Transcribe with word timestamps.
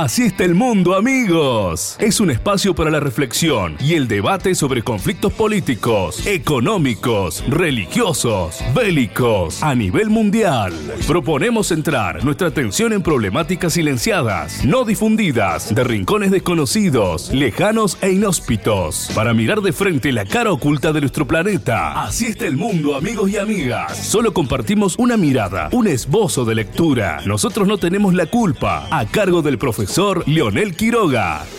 Así 0.00 0.26
está 0.26 0.44
el 0.44 0.54
mundo, 0.54 0.94
amigos. 0.94 1.96
Es 1.98 2.20
un 2.20 2.30
espacio 2.30 2.72
para 2.72 2.88
la 2.88 3.00
reflexión 3.00 3.74
y 3.80 3.94
el 3.94 4.06
debate 4.06 4.54
sobre 4.54 4.84
conflictos 4.84 5.32
políticos, 5.32 6.24
económicos, 6.24 7.42
religiosos, 7.48 8.60
bélicos, 8.76 9.60
a 9.60 9.74
nivel 9.74 10.08
mundial. 10.08 10.72
Proponemos 11.08 11.66
centrar 11.66 12.24
nuestra 12.24 12.46
atención 12.46 12.92
en 12.92 13.02
problemáticas 13.02 13.72
silenciadas, 13.72 14.64
no 14.64 14.84
difundidas, 14.84 15.74
de 15.74 15.82
rincones 15.82 16.30
desconocidos, 16.30 17.32
lejanos 17.32 17.98
e 18.00 18.12
inhóspitos, 18.12 19.10
para 19.16 19.34
mirar 19.34 19.62
de 19.62 19.72
frente 19.72 20.12
la 20.12 20.26
cara 20.26 20.52
oculta 20.52 20.92
de 20.92 21.00
nuestro 21.00 21.26
planeta. 21.26 22.04
Así 22.04 22.26
está 22.26 22.46
el 22.46 22.56
mundo, 22.56 22.94
amigos 22.94 23.30
y 23.30 23.36
amigas. 23.36 23.98
Solo 23.98 24.32
compartimos 24.32 24.94
una 24.96 25.16
mirada, 25.16 25.70
un 25.72 25.88
esbozo 25.88 26.44
de 26.44 26.54
lectura. 26.54 27.20
Nosotros 27.26 27.66
no 27.66 27.78
tenemos 27.78 28.14
la 28.14 28.26
culpa, 28.26 28.86
a 28.92 29.04
cargo 29.04 29.42
del 29.42 29.58
profesor 29.58 29.87
profesor 29.88 30.22
Leonel 30.26 30.76
Quiroga. 30.76 31.57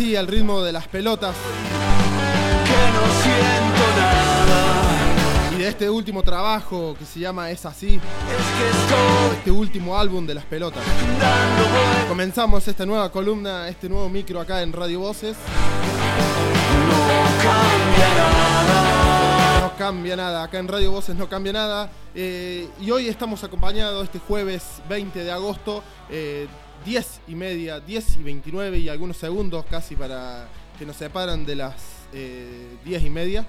Así, 0.00 0.16
al 0.16 0.26
ritmo 0.26 0.62
de 0.62 0.72
las 0.72 0.88
pelotas. 0.88 1.36
Que 2.64 2.92
no 2.92 3.04
siento 3.22 4.00
nada. 4.00 5.54
Y 5.54 5.58
de 5.58 5.68
este 5.68 5.90
último 5.90 6.22
trabajo 6.22 6.96
que 6.98 7.04
se 7.04 7.20
llama 7.20 7.50
Es 7.50 7.66
así. 7.66 8.00
este 9.36 9.50
último 9.50 9.98
álbum 9.98 10.26
de 10.26 10.34
las 10.34 10.44
pelotas. 10.46 10.82
Comenzamos 12.08 12.66
esta 12.66 12.86
nueva 12.86 13.12
columna, 13.12 13.68
este 13.68 13.88
nuevo 13.90 14.08
micro 14.08 14.40
acá 14.40 14.62
en 14.62 14.72
Radio 14.72 15.00
Voces. 15.00 15.36
No 16.88 16.96
cambia 17.42 18.14
nada. 18.16 19.60
No 19.60 19.76
cambia 19.76 20.16
nada. 20.16 20.44
Acá 20.44 20.58
en 20.60 20.68
Radio 20.68 20.92
Voces 20.92 21.14
no 21.14 21.28
cambia 21.28 21.52
nada. 21.52 21.90
Eh, 22.14 22.68
y 22.80 22.90
hoy 22.90 23.08
estamos 23.08 23.44
acompañados 23.44 24.04
este 24.04 24.18
jueves 24.18 24.62
20 24.88 25.24
de 25.24 25.30
agosto, 25.30 25.82
10 26.84 27.06
eh, 27.06 27.20
y 27.28 27.34
media, 27.34 27.80
10 27.80 28.16
y 28.16 28.22
29 28.22 28.78
y 28.78 28.88
algunos 28.88 29.16
segundos 29.16 29.64
casi 29.70 29.96
para 29.96 30.48
que 30.78 30.86
nos 30.86 30.96
separan 30.96 31.44
de 31.44 31.56
las 31.56 31.74
10 32.12 32.22
eh, 33.02 33.06
y 33.06 33.10
media. 33.10 33.46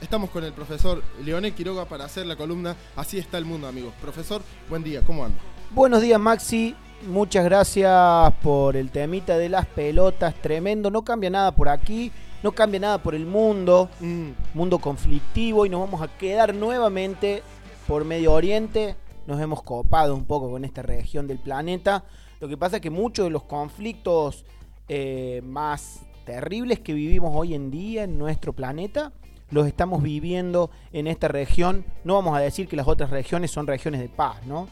estamos 0.00 0.30
con 0.30 0.44
el 0.44 0.52
profesor 0.52 1.02
Leonel 1.24 1.52
Quiroga 1.54 1.84
para 1.84 2.04
hacer 2.04 2.26
la 2.26 2.36
columna 2.36 2.74
Así 2.96 3.18
está 3.18 3.38
el 3.38 3.44
mundo, 3.44 3.66
amigos. 3.66 3.94
Profesor, 4.00 4.42
buen 4.68 4.82
día, 4.82 5.02
¿cómo 5.02 5.24
anda? 5.24 5.38
Buenos 5.72 6.02
días, 6.02 6.18
Maxi. 6.18 6.74
Muchas 7.06 7.44
gracias 7.44 8.32
por 8.42 8.76
el 8.76 8.90
temita 8.90 9.38
de 9.38 9.48
las 9.48 9.66
pelotas, 9.66 10.34
tremendo. 10.42 10.90
No 10.90 11.02
cambia 11.02 11.30
nada 11.30 11.52
por 11.52 11.68
aquí 11.68 12.12
no 12.42 12.52
cambia 12.52 12.80
nada 12.80 12.98
por 12.98 13.14
el 13.14 13.26
mundo, 13.26 13.90
mm. 14.00 14.30
mundo 14.54 14.78
conflictivo 14.78 15.66
y 15.66 15.68
nos 15.68 15.80
vamos 15.80 16.02
a 16.02 16.08
quedar 16.16 16.54
nuevamente 16.54 17.42
por 17.86 18.04
Medio 18.04 18.32
Oriente, 18.32 18.96
nos 19.26 19.40
hemos 19.40 19.62
copado 19.62 20.14
un 20.14 20.24
poco 20.24 20.50
con 20.50 20.64
esta 20.64 20.82
región 20.82 21.26
del 21.26 21.38
planeta. 21.38 22.04
Lo 22.40 22.48
que 22.48 22.56
pasa 22.56 22.76
es 22.76 22.82
que 22.82 22.90
muchos 22.90 23.26
de 23.26 23.30
los 23.30 23.44
conflictos 23.44 24.44
eh, 24.88 25.42
más 25.44 26.00
terribles 26.24 26.80
que 26.80 26.92
vivimos 26.92 27.32
hoy 27.34 27.54
en 27.54 27.70
día 27.70 28.04
en 28.04 28.18
nuestro 28.18 28.52
planeta 28.52 29.12
los 29.50 29.66
estamos 29.66 30.02
viviendo 30.02 30.70
en 30.92 31.06
esta 31.06 31.28
región. 31.28 31.84
No 32.04 32.14
vamos 32.14 32.36
a 32.36 32.40
decir 32.40 32.68
que 32.68 32.76
las 32.76 32.86
otras 32.86 33.10
regiones 33.10 33.50
son 33.50 33.66
regiones 33.66 34.00
de 34.00 34.08
paz, 34.08 34.46
¿no? 34.46 34.68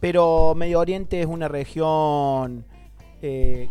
Pero 0.00 0.54
Medio 0.56 0.80
Oriente 0.80 1.20
es 1.20 1.26
una 1.26 1.48
región 1.48 2.64
eh, 3.22 3.68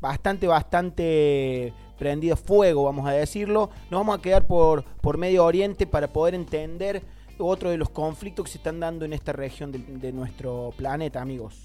bastante, 0.00 0.46
bastante 0.46 1.72
prendida 1.98 2.36
fuego, 2.36 2.84
vamos 2.84 3.06
a 3.06 3.12
decirlo. 3.12 3.70
Nos 3.90 4.00
vamos 4.00 4.18
a 4.18 4.22
quedar 4.22 4.46
por, 4.46 4.84
por 4.84 5.18
Medio 5.18 5.44
Oriente 5.44 5.86
para 5.86 6.12
poder 6.12 6.34
entender 6.34 7.02
otro 7.38 7.70
de 7.70 7.76
los 7.76 7.90
conflictos 7.90 8.44
que 8.44 8.52
se 8.52 8.58
están 8.58 8.80
dando 8.80 9.04
en 9.04 9.12
esta 9.12 9.32
región 9.32 9.72
de, 9.72 10.12
nuestro 10.12 10.72
planeta, 10.76 11.20
amigos. 11.20 11.62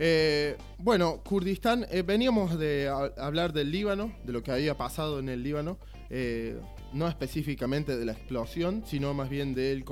Eh, 0.00 0.56
bueno, 0.78 1.20
Kurdistán, 1.24 1.84
eh, 1.90 2.02
veníamos 2.02 2.56
de 2.56 2.88
hablar 3.18 3.52
del 3.52 3.72
Líbano, 3.72 4.12
de 4.24 4.32
lo 4.32 4.44
que 4.44 4.52
había 4.52 4.76
pasado 4.76 5.18
en 5.18 5.28
el 5.28 5.42
Líbano, 5.42 5.76
eh, 6.08 6.56
no 6.92 7.08
específicamente 7.08 7.96
de 7.96 8.04
la 8.06 8.12
explosión, 8.12 8.84
sino 8.86 9.12
más 9.12 9.28
bien 9.28 9.54
de, 9.54 9.84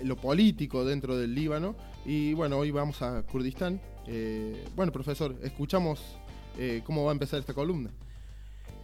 lo 0.00 0.16
político 0.16 0.84
dentro 0.84 1.16
del 1.16 1.34
Líbano. 1.34 1.76
Y 2.04 2.34
bueno, 2.34 2.58
hoy 2.58 2.72
vamos 2.72 3.00
a 3.00 3.22
Kurdistán. 3.22 3.80
bueno, 4.74 4.90
profesor, 4.92 5.36
escuchamos 5.42 6.18
cómo 6.84 7.04
va 7.04 7.12
a 7.12 7.12
empezar 7.12 7.38
esta 7.38 7.54
columna. 7.54 7.90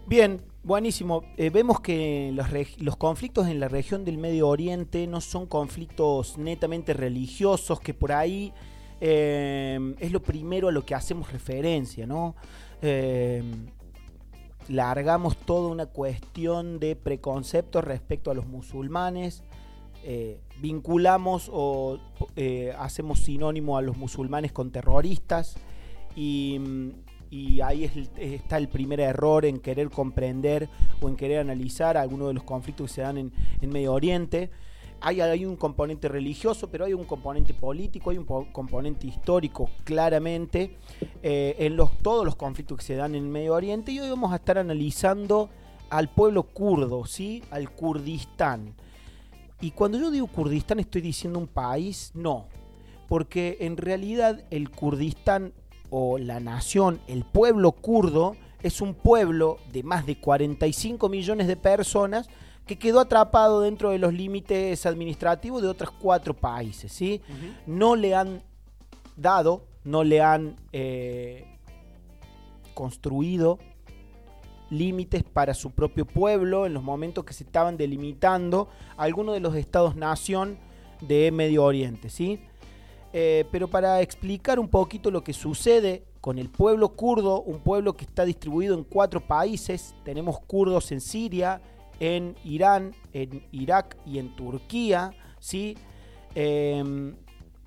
Bien, 0.07 0.43
buenísimo. 0.63 1.25
Eh, 1.39 1.49
vemos 1.49 1.81
que 1.81 2.31
los, 2.79 2.97
conflictos 2.97 3.49
en 3.49 3.59
la 3.59 3.69
región 3.69 4.05
del 4.05 4.19
Medio 4.19 4.49
Oriente 4.49 5.07
no 5.07 5.23
son 5.23 5.47
conflictos 5.47 6.37
netamente 6.37 6.93
religiosos, 6.93 7.81
que 7.81 7.95
por 7.95 8.13
ahí 8.13 8.53
eh, 9.01 9.95
es 9.99 10.13
lo 10.13 10.23
primero 10.23 10.69
a 10.69 10.73
lo 10.73 10.85
que 10.85 10.95
hacemos 10.95 11.33
referencia, 11.33 12.07
¿no? 12.07 12.35
Eh, 12.83 13.43
largamos 14.69 15.37
toda 15.37 15.69
una 15.69 15.87
cuestión 15.87 16.79
de 16.79 16.97
preconceptos 16.97 17.85
respecto 17.85 18.31
a 18.31 18.35
los 18.35 18.47
musulmanes, 18.47 19.43
vinculamos 20.61 21.51
o 21.51 21.99
hacemos 22.79 23.21
sinónimo 23.21 23.79
a 23.79 23.83
los 23.83 23.97
musulmanes 23.97 24.53
con 24.53 24.71
terroristas 24.71 25.57
y 26.15 26.61
y 27.35 27.61
ahí 27.63 27.91
está 28.17 28.59
el 28.59 28.69
primer 28.69 29.01
error 29.01 29.45
en 29.45 29.59
querer 29.59 29.91
comprender 29.91 30.69
o 31.01 31.09
en 31.09 31.17
querer 31.17 31.41
analizar 31.41 31.97
algunos 31.97 32.29
de 32.29 32.35
los 32.35 32.45
conflictos 32.45 32.91
que 32.91 32.95
se 32.95 33.01
dan 33.01 33.19
en, 33.19 33.33
Medio 33.69 33.93
Oriente. 33.93 34.51
Hay, 35.07 35.21
hay, 35.21 35.45
un 35.45 35.57
componente 35.57 36.09
religioso, 36.09 36.71
pero 36.71 36.87
hay 36.87 36.95
un 36.95 37.05
componente 37.05 37.53
político, 37.53 38.09
hay 38.09 38.17
un 38.17 38.25
componente 38.25 39.07
histórico 39.07 39.69
claramente 39.85 40.79
eh, 41.23 41.57
en 41.59 41.77
los, 41.77 41.99
todos 41.99 42.25
los 42.25 42.37
conflictos 42.37 42.79
que 42.79 42.85
se 42.85 42.95
dan 42.95 43.15
en 43.15 43.31
Medio 43.31 43.53
Oriente 43.53 43.93
y 43.93 44.01
hoy 44.01 44.09
vamos 44.09 44.33
a 44.33 44.37
estar 44.37 44.57
analizando 44.57 45.51
al 45.91 46.09
pueblo 46.09 46.45
kurdo, 46.45 47.05
¿sí? 47.05 47.43
al 47.51 47.71
Kurdistán. 47.71 48.75
Y 49.61 49.73
cuando 49.73 49.99
yo 49.99 50.11
digo 50.11 50.27
Kurdistán 50.27 50.81
estoy 50.81 51.03
diciendo 51.03 51.39
un 51.39 51.49
país, 51.49 52.11
no, 52.15 52.47
porque 53.07 53.59
en 53.61 53.77
realidad 53.77 54.43
el 54.51 54.71
Kurdistán 54.71 55.53
o 55.91 56.17
la 56.17 56.41
nación, 56.41 56.99
el 57.09 57.27
pueblo 57.27 57.73
kurdo, 57.73 58.37
es 58.63 58.81
un 58.81 58.95
pueblo 58.95 59.59
de 59.71 59.83
más 59.83 60.07
de 60.07 60.17
45 60.17 61.11
millones 61.11 61.47
de 61.47 61.57
personas 61.57 62.27
que 62.67 62.79
quedó 62.79 63.01
atrapado 63.01 63.61
dentro 63.61 63.91
de 63.91 63.99
los 63.99 64.13
límites 64.13 64.87
administrativos 64.87 65.63
de 65.63 65.69
otros 65.69 65.91
cuatro 65.91 66.35
países. 66.35 66.93
¿sí? 66.93 67.21
No 67.67 67.97
le 67.97 68.15
han 68.15 68.43
dado, 69.17 69.67
no 69.85 70.03
le 70.05 70.21
han 70.23 70.57
eh, 70.73 71.59
construido 72.75 73.59
límites 74.71 75.23
para 75.23 75.55
su 75.55 75.71
propio 75.71 76.07
pueblo 76.07 76.67
en 76.67 76.75
los 76.75 76.83
momentos 76.83 77.25
que 77.25 77.35
se 77.35 77.45
estaban 77.45 77.77
delimitando 77.77 78.69
algunos 78.97 79.35
de 79.35 79.41
los 79.41 79.55
estados-nación 79.55 80.59
de 81.01 81.31
Medio 81.31 81.65
Oriente, 81.65 82.09
¿sí? 82.09 82.41
Eh, 83.13 83.45
pero 83.53 83.69
para 83.69 84.01
explicar 84.01 84.59
un 84.59 84.69
poquito 84.69 85.11
lo 85.11 85.23
que 85.23 85.33
sucede 85.33 86.03
con 86.21 86.39
el 86.39 86.49
pueblo 86.49 86.89
kurdo, 86.89 87.43
un 87.43 87.61
pueblo 87.61 87.97
que 87.97 88.05
está 88.05 88.25
distribuido 88.25 88.75
en 88.75 88.83
cuatro 88.83 89.21
países, 89.21 89.95
tenemos 90.05 90.41
kurdos 90.41 90.91
en 90.91 91.01
Siria, 91.01 91.61
en 92.05 92.37
Irán, 92.45 92.95
en 93.13 93.47
Irak 93.51 93.97
y 94.05 94.19
en 94.19 94.37
Turquía, 94.37 95.13
¿sí? 95.39 95.77
Em, 96.35 97.17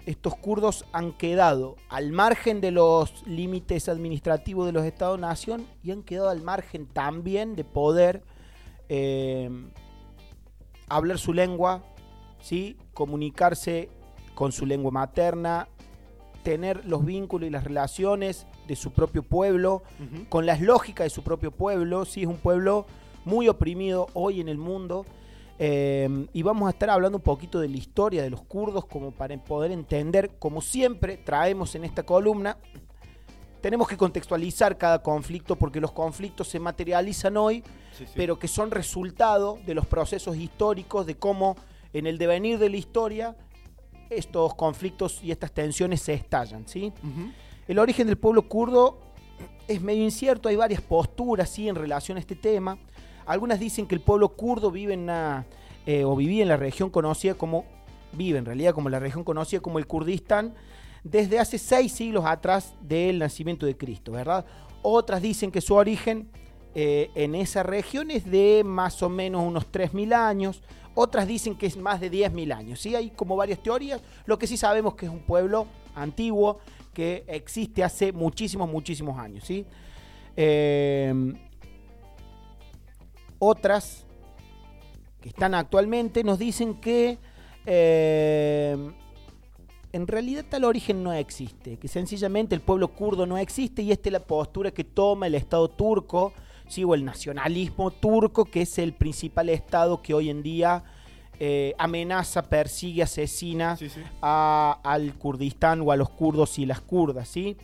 estos 0.05 0.35
kurdos 0.35 0.85
han 0.93 1.11
quedado 1.11 1.75
al 1.89 2.11
margen 2.11 2.61
de 2.61 2.71
los 2.71 3.25
límites 3.25 3.89
administrativos 3.89 4.65
de 4.65 4.71
los 4.71 4.85
Estados-nación 4.85 5.65
y 5.83 5.91
han 5.91 6.03
quedado 6.03 6.29
al 6.29 6.41
margen 6.41 6.85
también 6.85 7.55
de 7.55 7.63
poder 7.63 8.23
eh, 8.89 9.49
hablar 10.87 11.17
su 11.17 11.33
lengua, 11.33 11.83
¿sí? 12.39 12.77
comunicarse 12.93 13.89
con 14.33 14.51
su 14.51 14.65
lengua 14.65 14.91
materna, 14.91 15.67
tener 16.43 16.85
los 16.85 17.03
vínculos 17.03 17.47
y 17.47 17.51
las 17.51 17.65
relaciones 17.65 18.47
de 18.67 18.75
su 18.77 18.91
propio 18.91 19.23
pueblo, 19.23 19.83
con 20.29 20.45
las 20.45 20.61
lógicas 20.61 21.05
de 21.05 21.09
su 21.09 21.23
propio 21.23 21.51
pueblo. 21.51 22.05
¿sí? 22.05 22.21
Es 22.21 22.27
un 22.27 22.37
pueblo 22.37 22.85
muy 23.27 23.47
oprimido 23.47 24.07
hoy 24.13 24.41
en 24.41 24.49
el 24.49 24.57
mundo 24.57 25.05
Em, 25.59 26.27
y 26.33 26.43
vamos 26.43 26.67
a 26.67 26.69
estar 26.69 26.89
hablando 26.89 27.17
un 27.17 27.23
poquito 27.23 27.59
de 27.59 27.67
la 27.67 27.77
historia 27.77 28.21
de 28.21 28.29
los 28.29 28.43
kurdos 28.43 28.85
como 28.85 29.11
para 29.11 29.35
poder 29.43 29.71
entender, 29.71 30.37
como 30.37 30.61
siempre 30.61 31.17
traemos 31.17 31.73
en 31.73 31.83
esta 31.83 32.03
columna, 32.03 32.57
tenemos 33.61 33.87
que 33.87 33.97
contextualizar 33.97 34.77
cada 34.77 35.01
conflicto 35.01 35.55
porque 35.55 35.81
los 35.81 35.91
conflictos 35.91 36.47
se 36.47 36.59
materializan 36.59 37.37
hoy, 37.37 37.63
pero 38.15 38.37
que 38.37 38.47
son 38.47 38.69
resultado 38.69 39.57
de 39.65 39.73
los 39.73 39.87
procesos 39.87 40.37
históricos, 40.37 41.07
de 41.07 41.15
cómo 41.15 41.55
en 41.91 42.05
el 42.05 42.19
devenir 42.19 42.59
de 42.59 42.69
la 42.69 42.77
historia 42.77 43.35
estos 44.11 44.53
conflictos 44.53 45.23
y 45.23 45.31
estas 45.31 45.51
tensiones 45.51 46.01
se 46.01 46.13
estallan. 46.13 46.67
¿sí? 46.67 46.93
El 47.67 47.79
origen 47.79 48.05
del 48.05 48.17
pueblo 48.17 48.47
kurdo 48.47 48.99
es 49.67 49.81
medio 49.81 50.03
incierto, 50.03 50.49
hay 50.49 50.55
varias 50.55 50.81
posturas 50.81 51.49
¿sí? 51.49 51.67
en 51.67 51.75
relación 51.75 52.17
a 52.17 52.19
este 52.19 52.35
tema. 52.35 52.77
Algunas 53.27 53.59
dicen 53.59 53.85
que 53.85 53.95
el 53.95 54.01
pueblo 54.01 54.29
kurdo 54.29 54.71
vive 54.71 54.93
en 54.93 55.09
eh, 55.85 56.03
o 56.05 56.15
vivía 56.15 56.43
en 56.43 56.49
la 56.49 56.57
región 56.57 56.89
conocida 56.89 57.33
como, 57.33 57.65
vive 58.13 58.39
en 58.39 58.45
realidad 58.45 58.73
como 58.73 58.89
la 58.89 58.99
región 58.99 59.23
conocida 59.23 59.59
como 59.59 59.79
el 59.79 59.85
Kurdistán, 59.85 60.55
desde 61.03 61.37
hace 61.37 61.57
seis 61.57 61.91
siglos 61.91 62.25
atrás 62.25 62.73
del 62.81 63.19
nacimiento 63.19 63.65
de 63.65 63.77
Cristo, 63.77 64.13
¿verdad? 64.13 64.45
Otras 64.81 65.21
dicen 65.21 65.51
que 65.51 65.61
su 65.61 65.75
origen 65.75 66.29
eh, 66.73 67.11
en 67.15 67.35
esa 67.35 67.63
región 67.63 68.11
es 68.11 68.29
de 68.29 68.63
más 68.65 69.01
o 69.03 69.09
menos 69.09 69.43
unos 69.45 69.69
3.000 69.71 70.13
años, 70.13 70.61
otras 70.95 71.27
dicen 71.27 71.57
que 71.57 71.65
es 71.65 71.77
más 71.77 71.99
de 71.99 72.09
10.000 72.09 72.55
años, 72.55 72.81
¿sí? 72.81 72.95
Hay 72.95 73.09
como 73.09 73.35
varias 73.35 73.61
teorías, 73.61 74.01
lo 74.25 74.37
que 74.39 74.47
sí 74.47 74.57
sabemos 74.57 74.95
que 74.95 75.05
es 75.05 75.11
un 75.11 75.19
pueblo 75.19 75.67
antiguo 75.95 76.59
que 76.93 77.23
existe 77.27 77.83
hace 77.83 78.11
muchísimos, 78.11 78.69
muchísimos 78.69 79.19
años, 79.19 79.43
¿sí? 79.45 79.65
Eh, 80.35 81.33
otras 83.39 84.05
que 85.21 85.29
están 85.29 85.53
actualmente 85.55 86.23
nos 86.23 86.39
dicen 86.39 86.75
que 86.75 87.17
eh, 87.65 88.77
en 89.91 90.07
realidad 90.07 90.45
tal 90.49 90.63
origen 90.63 91.03
no 91.03 91.13
existe, 91.13 91.77
que 91.77 91.87
sencillamente 91.87 92.55
el 92.55 92.61
pueblo 92.61 92.89
kurdo 92.89 93.25
no 93.25 93.37
existe 93.37 93.81
y 93.81 93.91
esta 93.91 94.09
es 94.09 94.13
la 94.13 94.19
postura 94.19 94.71
que 94.71 94.83
toma 94.83 95.27
el 95.27 95.35
Estado 95.35 95.67
turco, 95.69 96.33
¿sí? 96.67 96.83
o 96.83 96.93
el 96.93 97.03
nacionalismo 97.03 97.91
turco, 97.91 98.45
que 98.45 98.61
es 98.61 98.77
el 98.77 98.93
principal 98.93 99.49
Estado 99.49 100.01
que 100.01 100.13
hoy 100.13 100.29
en 100.29 100.43
día 100.43 100.83
eh, 101.39 101.73
amenaza, 101.77 102.43
persigue, 102.43 103.03
asesina 103.03 103.77
al 104.21 105.13
Kurdistán 105.15 105.81
o 105.81 105.91
a 105.91 105.95
los 105.95 106.09
kurdos 106.09 106.57
y 106.59 106.65
las 106.65 106.81
kurdas. 106.81 107.27
¿sí? 107.27 107.55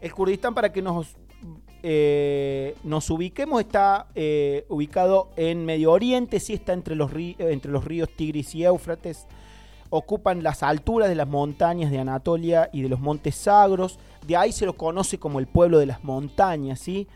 El 0.00 0.12
Kurdistán, 0.12 0.54
para 0.54 0.72
que 0.72 0.82
nos 0.82 1.16
eh, 1.82 2.74
nos 2.82 3.08
ubiquemos, 3.10 3.60
está 3.60 4.06
eh, 4.14 4.64
ubicado 4.68 5.30
en 5.36 5.64
Medio 5.64 5.92
Oriente, 5.92 6.40
sí 6.40 6.54
está 6.54 6.72
entre 6.72 6.96
los, 6.96 7.10
entre 7.38 7.70
los 7.70 7.84
ríos 7.84 8.08
Tigris 8.16 8.54
y 8.54 8.64
Éufrates. 8.64 9.26
Ocupan 9.90 10.42
las 10.42 10.62
alturas 10.62 11.08
de 11.08 11.14
las 11.14 11.28
montañas 11.28 11.90
de 11.90 11.98
Anatolia 11.98 12.68
y 12.72 12.82
de 12.82 12.88
los 12.88 13.00
montes 13.00 13.34
Sagros. 13.36 13.98
De 14.26 14.36
ahí 14.36 14.52
se 14.52 14.66
lo 14.66 14.74
conoce 14.74 15.18
como 15.18 15.38
el 15.38 15.46
pueblo 15.46 15.78
de 15.78 15.86
las 15.86 16.04
montañas. 16.04 16.80
¿sí? 16.80 17.06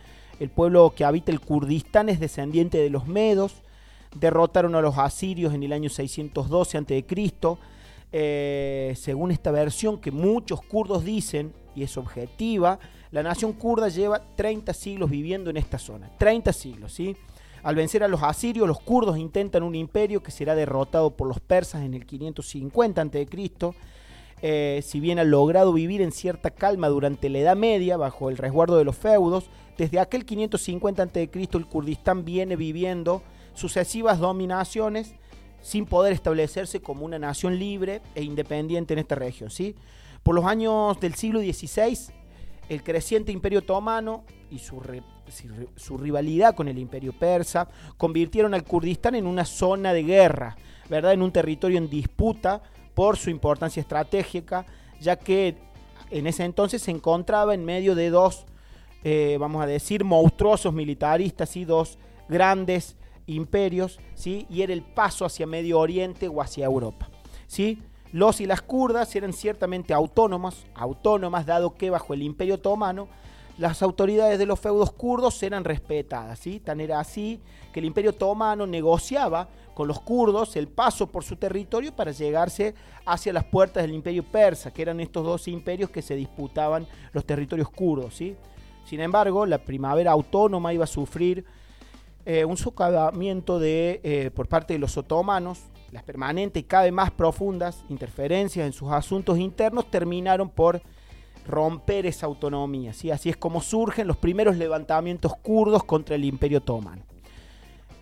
El 0.41 0.49
pueblo 0.49 0.95
que 0.97 1.05
habita 1.05 1.33
el 1.33 1.41
Kurdistán 1.41 2.09
es 2.09 2.19
descendiente 2.19 2.79
de 2.79 2.89
los 2.89 3.07
medos. 3.07 3.57
Derrotaron 4.15 4.75
a 4.75 4.81
los 4.81 4.97
asirios 4.97 5.53
en 5.53 5.63
el 5.65 5.73
año 5.73 5.91
612 5.91 6.79
a.C. 6.79 7.05
Eh, 8.15 8.95
según 8.97 9.31
esta 9.31 9.51
versión 9.51 9.99
que 9.99 10.11
muchos 10.11 10.63
kurdos 10.63 11.05
dicen, 11.05 11.53
y 11.75 11.83
es 11.83 11.97
objetiva, 11.97 12.79
la 13.13 13.23
nación 13.23 13.53
kurda 13.53 13.89
lleva 13.89 14.23
30 14.35 14.73
siglos 14.73 15.11
viviendo 15.11 15.51
en 15.51 15.59
esta 15.59 15.79
zona. 15.79 16.11
30 16.19 16.53
siglos, 16.53 16.93
¿sí? 16.93 17.15
Al 17.63 17.77
vencer 17.77 18.03
a 18.03 18.09
los 18.09 18.23
asirios, 18.23 18.67
los 18.67 18.81
kurdos 18.81 19.19
intentan 19.19 19.63
un 19.63 19.75
imperio 19.75 20.23
que 20.23 20.33
será 20.33 20.55
derrotado 20.55 21.11
por 21.11 21.29
los 21.29 21.39
persas 21.39 21.83
en 21.83 21.95
el 21.95 22.07
550 22.07 23.03
a.C. 23.03 23.29
Eh, 24.45 24.81
si 24.83 24.99
bien 24.99 25.21
han 25.21 25.31
logrado 25.31 25.73
vivir 25.73 26.01
en 26.03 26.11
cierta 26.11 26.51
calma 26.51 26.89
durante 26.89 27.29
la 27.29 27.39
Edad 27.39 27.55
Media, 27.55 27.97
bajo 27.97 28.31
el 28.31 28.39
resguardo 28.39 28.77
de 28.79 28.85
los 28.85 28.97
feudos, 28.97 29.51
desde 29.79 30.01
aquel 30.01 30.25
550 30.25 31.03
a.C. 31.03 31.31
el 31.53 31.67
Kurdistán 31.67 32.25
viene 32.25 32.57
viviendo 32.57 33.23
sucesivas 33.55 34.19
dominaciones 34.19 35.15
sin 35.61 35.85
poder 35.87 36.13
establecerse 36.13 36.81
como 36.81 37.05
una 37.05 37.19
nación 37.19 37.59
libre 37.59 38.01
e 38.15 38.23
independiente 38.23 38.95
en 38.95 38.99
esta 38.99 39.15
región. 39.15 39.51
¿sí? 39.51 39.77
Por 40.23 40.35
los 40.35 40.45
años 40.47 40.99
del 40.99 41.15
siglo 41.15 41.41
XVI, 41.41 42.13
el 42.75 42.83
creciente 42.83 43.33
imperio 43.33 43.61
otomano 43.61 44.25
y 44.51 44.59
su, 44.59 45.99
rivalidad 45.99 46.55
con 46.55 46.69
el 46.69 46.79
imperio 46.79 47.13
persa 47.13 47.69
convirtieron 47.97 48.55
al 48.55 48.65
Kurdistán 48.65 49.15
en 49.15 49.27
una 49.27 49.45
zona 49.45 49.93
de 49.93 50.03
guerra, 50.03 50.57
¿verdad? 50.89 51.13
en 51.13 51.23
un 51.23 51.33
territorio 51.33 51.79
en 51.79 51.89
disputa 51.89 52.63
por 52.95 53.17
su 53.17 53.31
importancia 53.31 53.81
estratégica, 53.81 54.67
ya 55.01 55.17
que 55.17 55.57
en 56.11 56.27
ese 56.27 56.45
entonces 56.45 56.83
se 56.83 56.91
encontraba 56.91 57.55
en 57.55 57.65
medio 57.65 57.95
de 57.95 58.11
dos, 58.11 58.45
eh, 59.05 59.37
vamos 59.41 59.63
a 59.63 59.67
decir, 59.67 60.05
monstruosos 60.05 60.75
militaristas 60.75 61.57
y 61.57 61.65
dos 61.65 61.99
grandes 62.29 62.97
imperios, 63.27 63.99
¿sí? 64.15 64.47
y 64.51 64.63
era 64.63 64.73
el 64.73 64.83
paso 64.83 65.25
hacia 65.25 65.47
Medio 65.47 65.79
Oriente 65.79 66.29
o 66.29 66.43
hacia 66.43 66.67
Europa. 66.67 67.09
¿sí? 67.47 67.83
Los 68.13 68.41
y 68.41 68.47
las 68.47 68.61
kurdas 68.63 69.15
eran 69.17 69.33
ciertamente 69.33 69.95
autónomas, 69.95 70.67
autónomas 70.75 71.47
dado 71.47 71.75
que 71.75 71.91
bajo 71.91 72.13
el 72.15 72.23
imperio 72.23 72.57
otomano 72.57 73.09
las 73.59 73.83
autoridades 73.83 74.39
de 74.39 74.47
los 74.47 74.61
feudos 74.61 74.93
kurdos 74.93 75.43
eran 75.43 75.65
respetadas. 75.65 76.39
¿sí? 76.39 76.61
Tan 76.61 76.81
era 76.81 77.01
así 77.01 77.41
que 77.73 77.81
el 77.81 77.87
imperio 77.87 78.11
otomano 78.11 78.67
negociaba 78.67 79.49
con 79.75 79.89
los 79.89 80.01
kurdos 80.01 80.57
el 80.57 80.69
paso 80.69 81.07
por 81.07 81.25
su 81.25 81.37
territorio 81.37 81.95
para 81.95 82.13
llegarse 82.13 82.75
hacia 83.07 83.33
las 83.33 83.45
puertas 83.45 83.83
del 83.83 83.95
imperio 83.95 84.23
persa, 84.23 84.71
que 84.71 84.83
eran 84.83 85.01
estos 85.01 85.25
dos 85.25 85.49
imperios 85.49 85.91
que 85.91 86.03
se 86.03 86.15
disputaban 86.15 86.87
los 87.13 87.25
territorios 87.25 87.71
kurdos. 87.71 88.15
¿sí? 88.15 88.37
Sin 88.85 89.01
embargo, 89.01 89.47
la 89.47 89.59
primavera 89.59 90.13
autónoma 90.13 90.73
iba 90.73 90.85
a 90.85 90.89
sufrir 90.89 91.45
eh, 92.25 92.45
un 92.45 92.57
socavamiento 92.57 93.59
de, 93.59 94.01
eh, 94.05 94.31
por 94.35 94.49
parte 94.49 94.75
de 94.75 94.79
los 94.79 94.97
otomanos, 94.97 95.61
las 95.93 96.03
permanentes 96.03 96.61
y 96.61 96.65
cada 96.65 96.85
vez 96.85 96.93
más 96.93 97.11
profundas 97.11 97.85
interferencias 97.89 98.67
en 98.67 98.73
sus 98.73 98.91
asuntos 98.91 99.39
internos 99.39 99.91
terminaron 99.91 100.49
por 100.49 100.83
romper 101.47 102.07
esa 102.07 102.27
autonomía. 102.27 102.95
¿sí? 102.95 103.11
Así 103.11 103.29
es 103.29 103.37
como 103.37 103.61
surgen 103.61 104.07
los 104.07 104.17
primeros 104.17 104.57
levantamientos 104.57 105.37
kurdos 105.43 105.85
contra 105.85 106.17
el 106.17 106.25
imperio 106.25 106.59
otomano. 106.59 107.03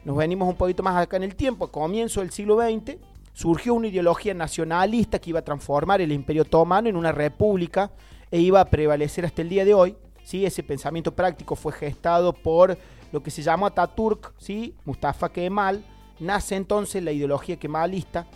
Nos 0.04 0.16
venimos 0.16 0.48
un 0.48 0.54
poquito 0.54 0.82
más 0.82 0.96
acá 0.96 1.16
en 1.16 1.24
el 1.24 1.34
tiempo, 1.34 1.66
a 1.66 1.72
comienzo 1.72 2.20
del 2.20 2.30
siglo 2.30 2.58
XX, 2.58 2.96
surgió 3.34 3.74
una 3.74 3.88
ideología 3.88 4.34
nacionalista 4.34 5.18
que 5.18 5.30
iba 5.30 5.40
a 5.40 5.44
transformar 5.44 6.00
el 6.00 6.12
imperio 6.12 6.42
otomano 6.42 6.88
en 6.88 6.96
una 6.96 7.12
república 7.12 7.90
e 8.30 8.40
iba 8.40 8.60
a 8.60 8.64
prevalecer 8.66 9.26
hasta 9.26 9.42
el 9.42 9.48
día 9.48 9.64
de 9.64 9.74
hoy. 9.74 9.96
¿sí? 10.22 10.46
Ese 10.46 10.62
pensamiento 10.62 11.12
práctico 11.12 11.56
fue 11.56 11.72
gestado 11.72 12.32
por 12.32 12.78
lo 13.10 13.22
que 13.22 13.30
se 13.30 13.42
llamó 13.42 13.66
Ataturk, 13.66 14.32
¿sí? 14.38 14.76
Mustafa 14.84 15.32
Kemal, 15.32 15.84
Nace 16.20 16.56
entonces 16.56 17.02
la 17.02 17.12
ideología 17.12 17.56
kemalista, 17.56 18.26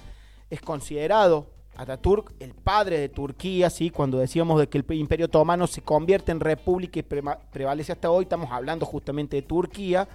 es 0.50 0.60
considerado 0.60 1.46
Ataturk 1.76 2.32
el 2.38 2.54
padre 2.54 2.98
de 2.98 3.08
Turquía, 3.08 3.68
¿sí? 3.68 3.90
cuando 3.90 4.18
decíamos 4.18 4.60
de 4.60 4.68
que 4.68 4.78
el 4.78 4.84
imperio 4.92 5.26
otomano 5.26 5.66
se 5.66 5.82
convierte 5.82 6.32
en 6.32 6.40
república 6.40 7.00
y 7.00 7.02
prevalece 7.02 7.92
hasta 7.92 8.10
hoy, 8.10 8.24
estamos 8.24 8.50
hablando 8.52 8.86
justamente 8.86 9.36
de 9.36 9.42
Turquía, 9.42 10.08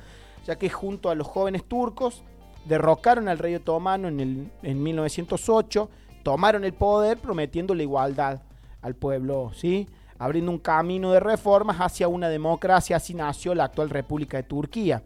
ya 0.45 0.57
que 0.57 0.69
junto 0.69 1.09
a 1.09 1.15
los 1.15 1.27
jóvenes 1.27 1.65
turcos 1.65 2.23
derrocaron 2.65 3.27
al 3.27 3.37
rey 3.37 3.55
otomano 3.55 4.07
en, 4.07 4.19
el, 4.19 4.51
en 4.63 4.81
1908, 4.81 5.89
tomaron 6.23 6.63
el 6.63 6.73
poder 6.73 7.17
prometiendo 7.17 7.75
la 7.75 7.83
igualdad 7.83 8.41
al 8.81 8.95
pueblo, 8.95 9.51
¿sí? 9.53 9.87
abriendo 10.17 10.51
un 10.51 10.59
camino 10.59 11.11
de 11.11 11.19
reformas 11.19 11.77
hacia 11.77 12.07
una 12.07 12.29
democracia. 12.29 12.97
Así 12.97 13.13
nació 13.13 13.55
la 13.55 13.65
actual 13.65 13.89
República 13.89 14.37
de 14.37 14.43
Turquía. 14.43 15.01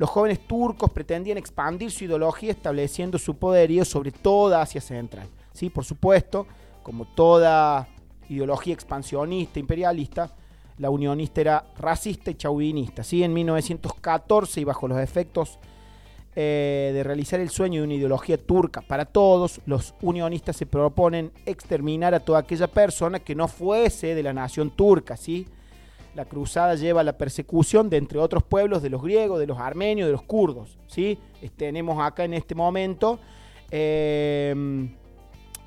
Los 0.00 0.08
jóvenes 0.08 0.40
turcos 0.46 0.90
pretendían 0.90 1.36
expandir 1.36 1.90
su 1.90 2.04
ideología 2.04 2.52
estableciendo 2.52 3.18
su 3.18 3.36
poderío 3.36 3.84
sobre 3.84 4.10
toda 4.10 4.62
Asia 4.62 4.80
Central. 4.80 5.28
¿Sí? 5.52 5.68
Por 5.68 5.84
supuesto, 5.84 6.46
como 6.82 7.04
toda 7.04 7.86
ideología 8.30 8.72
expansionista, 8.72 9.60
imperialista, 9.60 10.30
la 10.78 10.88
unionista 10.88 11.42
era 11.42 11.64
racista 11.78 12.30
y 12.30 12.34
chauvinista. 12.36 13.04
¿sí? 13.04 13.22
En 13.22 13.34
1914 13.34 14.62
y 14.62 14.64
bajo 14.64 14.88
los 14.88 14.98
efectos 14.98 15.58
eh, 16.34 16.92
de 16.94 17.02
realizar 17.02 17.38
el 17.38 17.50
sueño 17.50 17.82
de 17.82 17.84
una 17.88 17.94
ideología 17.96 18.38
turca 18.38 18.80
para 18.80 19.04
todos, 19.04 19.60
los 19.66 19.92
unionistas 20.00 20.56
se 20.56 20.64
proponen 20.64 21.30
exterminar 21.44 22.14
a 22.14 22.20
toda 22.20 22.38
aquella 22.38 22.68
persona 22.68 23.18
que 23.20 23.34
no 23.34 23.48
fuese 23.48 24.14
de 24.14 24.22
la 24.22 24.32
nación 24.32 24.70
turca. 24.70 25.18
¿sí? 25.18 25.46
La 26.14 26.24
cruzada 26.24 26.74
lleva 26.74 27.02
a 27.02 27.04
la 27.04 27.16
persecución 27.16 27.88
de, 27.88 27.96
entre 27.96 28.18
otros 28.18 28.42
pueblos, 28.42 28.82
de 28.82 28.90
los 28.90 29.02
griegos, 29.02 29.38
de 29.38 29.46
los 29.46 29.58
armenios, 29.58 30.06
de 30.06 30.12
los 30.12 30.22
kurdos. 30.22 30.78
¿sí? 30.86 31.18
Tenemos 31.56 32.02
acá 32.04 32.24
en 32.24 32.34
este 32.34 32.54
momento 32.54 33.20
eh, 33.70 34.88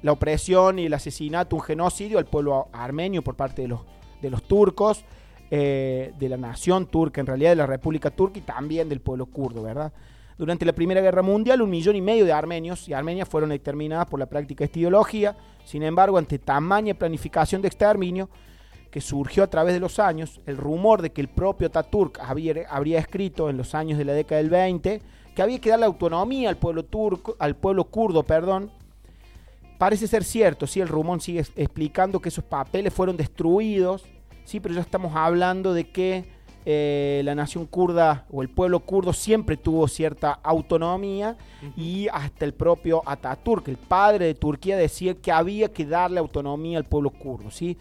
la 0.01 0.11
opresión 0.11 0.79
y 0.79 0.85
el 0.85 0.93
asesinato, 0.93 1.55
un 1.55 1.61
genocidio 1.61 2.17
al 2.17 2.25
pueblo 2.25 2.67
armenio 2.73 3.21
por 3.21 3.35
parte 3.35 3.61
de 3.61 3.69
los 3.69 3.81
de 4.23 4.31
los 4.31 4.41
turcos, 4.43 5.05
eh, 5.51 6.13
de 6.17 6.29
la 6.29 6.37
nación 6.37 6.87
turca, 6.87 7.21
en 7.21 7.27
realidad 7.27 7.51
de 7.51 7.57
la 7.57 7.67
República 7.67 8.09
Turca 8.09 8.39
y 8.39 8.41
también 8.41 8.89
del 8.89 9.01
pueblo 9.01 9.27
kurdo, 9.27 9.61
¿verdad? 9.61 9.93
Durante 10.35 10.65
la 10.65 10.73
Primera 10.73 10.99
Guerra 10.99 11.21
Mundial, 11.21 11.61
un 11.61 11.69
millón 11.69 11.95
y 11.95 12.01
medio 12.01 12.25
de 12.25 12.31
armenios 12.31 12.89
y 12.89 12.93
armenias 12.93 13.29
fueron 13.29 13.51
exterminadas 13.51 14.07
por 14.07 14.19
la 14.19 14.25
práctica 14.25 14.59
de 14.59 14.65
esta 14.65 14.79
ideología. 14.79 15.37
Sin 15.63 15.83
embargo, 15.83 16.17
ante 16.17 16.39
tamaña 16.39 16.95
planificación 16.95 17.61
de 17.61 17.67
exterminio 17.67 18.29
que 18.93 19.01
surgió 19.01 19.41
a 19.41 19.47
través 19.47 19.73
de 19.73 19.79
los 19.79 19.97
años, 19.97 20.39
el 20.45 20.55
rumor 20.55 21.01
de 21.01 21.11
que 21.11 21.19
el 21.19 21.27
propio 21.27 21.65
Ataturk 21.65 22.19
había, 22.19 22.69
habría 22.69 22.99
escrito 22.99 23.49
en 23.49 23.57
los 23.57 23.73
años 23.73 23.97
de 23.97 24.05
la 24.05 24.13
década 24.13 24.39
del 24.39 24.51
20 24.51 25.01
que 25.33 25.41
había 25.41 25.57
que 25.57 25.71
darle 25.71 25.87
autonomía 25.87 26.47
al 26.49 26.57
pueblo 26.57 26.85
turco, 26.85 27.35
al 27.39 27.55
pueblo 27.55 27.85
kurdo, 27.85 28.21
perdón, 28.21 28.69
parece 29.79 30.05
ser 30.05 30.23
cierto, 30.23 30.67
sí, 30.67 30.79
el 30.79 30.87
rumor 30.87 31.19
sigue 31.21 31.43
explicando 31.55 32.19
que 32.19 32.29
esos 32.29 32.43
papeles 32.43 32.93
fueron 32.93 33.17
destruidos, 33.17 34.05
sí, 34.45 34.59
pero 34.59 34.75
ya 34.75 34.81
estamos 34.81 35.15
hablando 35.15 35.73
de 35.73 35.89
que 35.89 36.25
eh, 36.63 37.23
la 37.25 37.33
nación 37.33 37.65
kurda 37.65 38.27
o 38.31 38.43
el 38.43 38.49
pueblo 38.49 38.81
kurdo 38.81 39.11
siempre 39.11 39.57
tuvo 39.57 39.87
cierta 39.87 40.33
autonomía 40.43 41.35
y 41.75 42.09
hasta 42.09 42.45
el 42.45 42.53
propio 42.53 43.01
Ataturk, 43.07 43.69
el 43.69 43.77
padre 43.77 44.27
de 44.27 44.35
Turquía, 44.35 44.77
decía 44.77 45.15
que 45.15 45.31
había 45.31 45.73
que 45.73 45.83
darle 45.83 46.19
autonomía 46.19 46.77
al 46.77 46.85
pueblo 46.85 47.09
kurdo, 47.09 47.49
sí. 47.49 47.75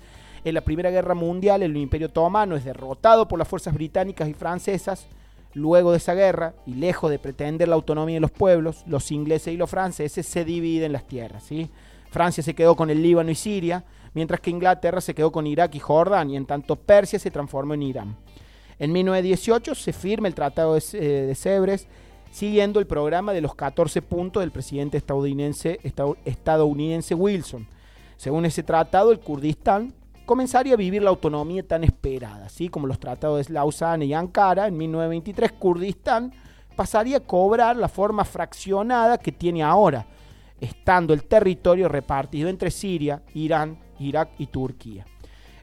En 0.44 0.54
la 0.54 0.60
Primera 0.60 0.90
Guerra 0.90 1.14
Mundial, 1.14 1.62
el 1.62 1.76
Imperio 1.76 2.08
Otomano 2.08 2.56
es 2.56 2.64
derrotado 2.64 3.28
por 3.28 3.38
las 3.38 3.46
fuerzas 3.46 3.74
británicas 3.74 4.28
y 4.28 4.34
francesas. 4.34 5.06
Luego 5.54 5.92
de 5.92 5.98
esa 5.98 6.14
guerra, 6.14 6.54
y 6.66 6.74
lejos 6.74 7.10
de 7.10 7.18
pretender 7.18 7.68
la 7.68 7.76
autonomía 7.76 8.16
de 8.16 8.20
los 8.20 8.30
pueblos, 8.30 8.82
los 8.86 9.12
ingleses 9.12 9.54
y 9.54 9.56
los 9.56 9.70
franceses 9.70 10.26
se 10.26 10.44
dividen 10.44 10.92
las 10.92 11.06
tierras. 11.06 11.48
Francia 12.10 12.42
se 12.42 12.54
quedó 12.54 12.74
con 12.74 12.90
el 12.90 13.02
Líbano 13.02 13.30
y 13.30 13.34
Siria, 13.34 13.84
mientras 14.14 14.40
que 14.40 14.50
Inglaterra 14.50 15.00
se 15.00 15.14
quedó 15.14 15.30
con 15.30 15.46
Irak 15.46 15.74
y 15.74 15.78
Jordania, 15.78 16.38
en 16.38 16.46
tanto 16.46 16.76
Persia 16.76 17.18
se 17.18 17.30
transformó 17.30 17.74
en 17.74 17.82
Irán. 17.82 18.16
En 18.78 18.90
1918 18.92 19.74
se 19.74 19.92
firma 19.92 20.26
el 20.26 20.34
Tratado 20.34 20.74
de, 20.74 20.82
eh, 20.94 21.34
Sebres, 21.34 21.86
siguiendo 22.32 22.80
el 22.80 22.86
programa 22.86 23.32
de 23.32 23.42
los 23.42 23.54
14 23.54 24.02
puntos 24.02 24.42
del 24.42 24.50
presidente 24.50 24.96
estadounidense, 24.96 25.78
estadounidense 26.24 27.14
Wilson. 27.14 27.68
Según 28.16 28.46
ese 28.46 28.62
tratado, 28.62 29.12
el 29.12 29.20
Kurdistán 29.20 29.92
comenzaría 30.32 30.72
a 30.72 30.78
vivir 30.78 31.02
la 31.02 31.10
autonomía 31.10 31.62
tan 31.62 31.84
esperada, 31.84 32.46
así 32.46 32.70
como 32.70 32.86
los 32.86 32.98
tratados 32.98 33.46
de 33.46 33.52
Lausana 33.52 34.02
y 34.02 34.14
Ankara. 34.14 34.66
En 34.66 34.78
1923, 34.78 35.52
Kurdistán 35.52 36.32
pasaría 36.74 37.18
a 37.18 37.20
cobrar 37.20 37.76
la 37.76 37.86
forma 37.86 38.24
fraccionada 38.24 39.18
que 39.18 39.30
tiene 39.30 39.62
ahora, 39.62 40.06
estando 40.58 41.12
el 41.12 41.24
territorio 41.24 41.86
repartido 41.86 42.48
entre 42.48 42.70
Siria, 42.70 43.20
Irán, 43.34 43.76
Irak 43.98 44.30
y 44.38 44.46
Turquía. 44.46 45.04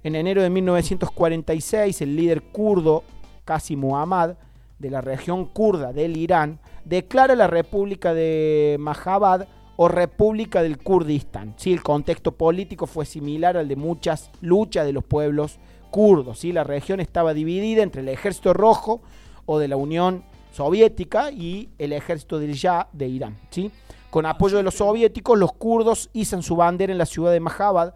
En 0.03 0.13
enero 0.13 0.43
de 0.43 0.51
1946, 0.51 2.01
el 2.03 2.15
líder 2.15 2.43
kurdo 2.43 3.03
Qasim 3.45 3.79
Muhammad, 3.79 4.35
de 4.77 4.91
la 4.91 5.01
región 5.01 5.45
kurda 5.45 5.93
del 5.93 6.15
Irán, 6.15 6.59
declara 6.85 7.33
la 7.33 7.47
República 7.47 8.13
de 8.13 8.77
Mahabad 8.79 9.47
o 9.81 9.87
República 9.87 10.61
del 10.61 10.77
Kurdistán. 10.77 11.53
Sí, 11.55 11.71
el 11.71 11.81
contexto 11.81 12.33
político 12.33 12.85
fue 12.85 13.05
similar 13.05 13.55
al 13.55 13.69
de 13.69 13.77
muchas 13.77 14.29
luchas 14.41 14.85
de 14.85 14.91
los 14.91 15.05
pueblos 15.05 15.57
kurdos. 15.89 16.39
¿sí? 16.39 16.51
La 16.51 16.65
región 16.65 16.99
estaba 16.99 17.33
dividida 17.33 17.81
entre 17.81 18.01
el 18.01 18.09
ejército 18.09 18.53
rojo 18.53 18.99
o 19.45 19.57
de 19.57 19.69
la 19.69 19.77
Unión 19.77 20.25
Soviética 20.51 21.31
y 21.31 21.69
el 21.77 21.93
ejército 21.93 22.39
del 22.39 22.55
Shah 22.55 22.89
de 22.91 23.07
Irán. 23.07 23.37
¿sí? 23.51 23.71
Con 24.09 24.25
apoyo 24.25 24.57
de 24.57 24.63
los 24.63 24.75
soviéticos, 24.75 25.39
los 25.39 25.53
kurdos 25.53 26.09
izan 26.11 26.43
su 26.43 26.57
bandera 26.57 26.91
en 26.91 26.97
la 26.97 27.05
ciudad 27.05 27.31
de 27.31 27.39
Mahabad, 27.39 27.93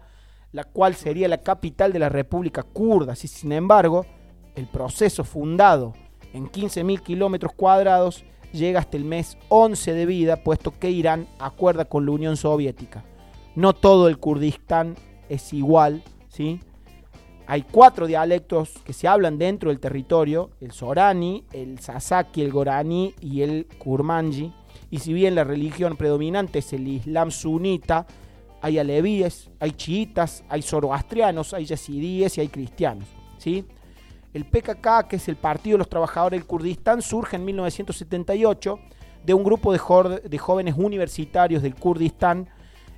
la 0.52 0.64
cual 0.64 0.94
sería 0.94 1.28
la 1.28 1.42
capital 1.42 1.92
de 1.92 1.98
la 1.98 2.08
República 2.08 2.62
Kurda. 2.62 3.14
Sin 3.14 3.52
embargo, 3.52 4.06
el 4.54 4.68
proceso 4.68 5.22
fundado 5.22 5.92
en 6.32 6.50
15.000 6.50 7.02
kilómetros 7.02 7.52
cuadrados 7.52 8.24
llega 8.54 8.80
hasta 8.80 8.96
el 8.96 9.04
mes 9.04 9.36
11 9.48 9.92
de 9.92 10.06
vida, 10.06 10.36
puesto 10.42 10.72
que 10.78 10.90
Irán 10.90 11.26
acuerda 11.38 11.84
con 11.84 12.06
la 12.06 12.12
Unión 12.12 12.36
Soviética. 12.36 13.04
No 13.54 13.72
todo 13.74 14.08
el 14.08 14.18
Kurdistán 14.18 14.94
es 15.28 15.52
igual, 15.52 16.02
¿sí? 16.28 16.60
Hay 17.46 17.62
cuatro 17.62 18.06
dialectos 18.06 18.70
que 18.84 18.94
se 18.94 19.06
hablan 19.06 19.36
dentro 19.36 19.68
del 19.68 19.78
territorio, 19.78 20.50
el 20.60 20.72
Sorani, 20.72 21.44
el 21.52 21.78
Sasaki, 21.78 22.40
el 22.40 22.50
Gorani 22.50 23.14
y 23.20 23.42
el 23.42 23.66
Kurmanji. 23.78 24.52
Y 24.90 24.98
si 25.00 25.12
bien 25.12 25.34
la 25.34 25.44
religión 25.44 25.96
predominante 25.96 26.60
es 26.60 26.72
el 26.72 26.88
Islam 26.88 27.30
sunita, 27.30 28.06
hay 28.62 28.78
alevíes, 28.78 29.50
hay 29.60 29.72
chiitas, 29.72 30.42
hay 30.48 30.62
zoroastrianos, 30.62 31.52
hay 31.52 31.66
yazidíes 31.66 32.38
y 32.38 32.40
hay 32.40 32.48
cristianos. 32.48 33.06
¿sí? 33.36 33.66
El 34.34 34.46
PKK, 34.46 35.06
que 35.08 35.16
es 35.16 35.28
el 35.28 35.36
Partido 35.36 35.76
de 35.76 35.78
los 35.78 35.88
Trabajadores 35.88 36.40
del 36.40 36.46
Kurdistán, 36.46 37.00
surge 37.02 37.36
en 37.36 37.44
1978 37.44 38.80
de 39.24 39.32
un 39.32 39.44
grupo 39.44 39.72
de, 39.72 39.78
jóvenes 39.78 40.74
universitarios 40.76 41.62
del 41.62 41.76
Kurdistán 41.76 42.48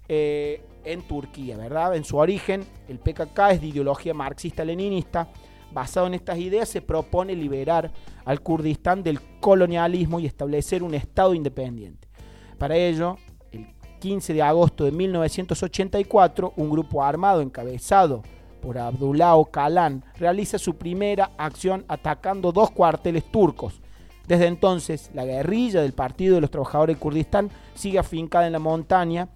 eh, 0.08 0.64
en 0.82 1.02
Turquía, 1.02 1.58
¿verdad? 1.58 1.94
En 1.94 2.04
su 2.04 2.16
origen, 2.16 2.64
el 2.88 2.98
PKK 2.98 3.38
es 3.50 3.60
de 3.60 3.66
ideología 3.66 4.14
marxista-leninista. 4.14 5.28
Basado 5.72 6.06
en 6.06 6.14
estas 6.14 6.38
ideas, 6.38 6.70
se 6.70 6.80
propone 6.80 7.36
liberar 7.36 7.92
al 8.24 8.40
Kurdistán 8.40 9.02
del 9.02 9.20
colonialismo 9.38 10.18
y 10.18 10.24
establecer 10.24 10.82
un 10.82 10.94
Estado 10.94 11.34
independiente. 11.34 12.08
Para 12.56 12.76
ello, 12.76 13.18
el 13.52 13.66
15 14.00 14.32
de 14.32 14.40
agosto 14.40 14.84
de 14.84 14.92
1984, 14.92 16.54
un 16.56 16.70
grupo 16.70 17.04
armado 17.04 17.42
encabezado 17.42 18.22
por 18.66 18.78
Abdullah 18.78 19.38
Öcalan 19.38 20.02
realiza 20.18 20.58
su 20.58 20.74
primera 20.74 21.30
acción 21.38 21.84
atacando 21.86 22.50
dos 22.50 22.72
cuarteles 22.72 23.22
turcos. 23.30 23.80
Desde 24.26 24.48
entonces, 24.48 25.08
la 25.14 25.24
guerrilla 25.24 25.82
del 25.82 25.92
Partido 25.92 26.34
de 26.34 26.40
los 26.40 26.50
Trabajadores 26.50 26.96
de 26.96 27.00
Kurdistán 27.00 27.48
sigue 27.76 28.00
afincada 28.00 28.44
en 28.44 28.52
la 28.52 28.58
montaña 28.58 29.28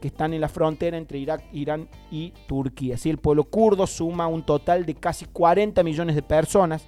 que 0.00 0.08
están 0.08 0.32
en 0.32 0.40
la 0.40 0.48
frontera 0.48 0.96
entre 0.96 1.18
Irak, 1.18 1.44
Irán 1.52 1.86
y 2.10 2.32
Turquía. 2.46 2.94
Así, 2.94 3.10
el 3.10 3.18
pueblo 3.18 3.44
kurdo 3.44 3.86
suma 3.86 4.26
un 4.26 4.42
total 4.42 4.86
de 4.86 4.94
casi 4.94 5.26
40 5.26 5.82
millones 5.82 6.16
de 6.16 6.22
personas 6.22 6.86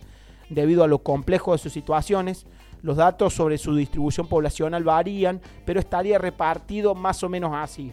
debido 0.48 0.84
a 0.84 0.88
lo 0.88 1.00
complejo 1.00 1.52
de 1.52 1.58
sus 1.58 1.74
situaciones. 1.74 2.46
Los 2.80 2.96
datos 2.96 3.34
sobre 3.34 3.58
su 3.58 3.74
distribución 3.74 4.26
poblacional 4.26 4.84
varían, 4.84 5.42
pero 5.66 5.80
estaría 5.80 6.16
repartido 6.16 6.94
más 6.94 7.22
o 7.22 7.28
menos 7.28 7.50
así. 7.54 7.92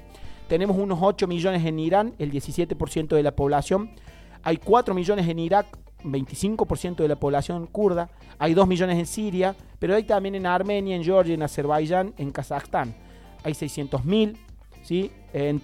Tenemos 0.51 0.77
unos 0.77 1.00
8 1.01 1.27
millones 1.27 1.65
en 1.65 1.79
Irán, 1.79 2.13
el 2.20 2.29
17% 2.29 3.15
de 3.15 3.24
la 3.24 3.34
población. 3.34 3.89
Hay 4.43 4.58
4 4.58 4.93
millones 4.93 5.25
en 5.29 5.39
Irak, 5.39 5.77
25% 6.03 6.98
de 6.98 7.08
la 7.08 7.15
población 7.15 7.67
kurda. 7.67 8.10
Hay 8.38 8.53
2 8.53 8.67
millones 8.67 9.00
en 9.00 9.05
Siria, 9.05 9.55
pero 9.79 9.96
hay 9.96 10.03
también 10.03 10.36
en 10.36 10.46
Armenia, 10.46 10.93
en 10.93 11.05
Georgia, 11.05 11.36
en 11.36 11.43
Azerbaiyán, 11.43 12.13
en 12.17 12.31
Kazajstán. 12.31 12.93
Hay 13.46 13.53
600.000 13.53 14.36
¿sí? 14.84 15.10
en, 15.31 15.62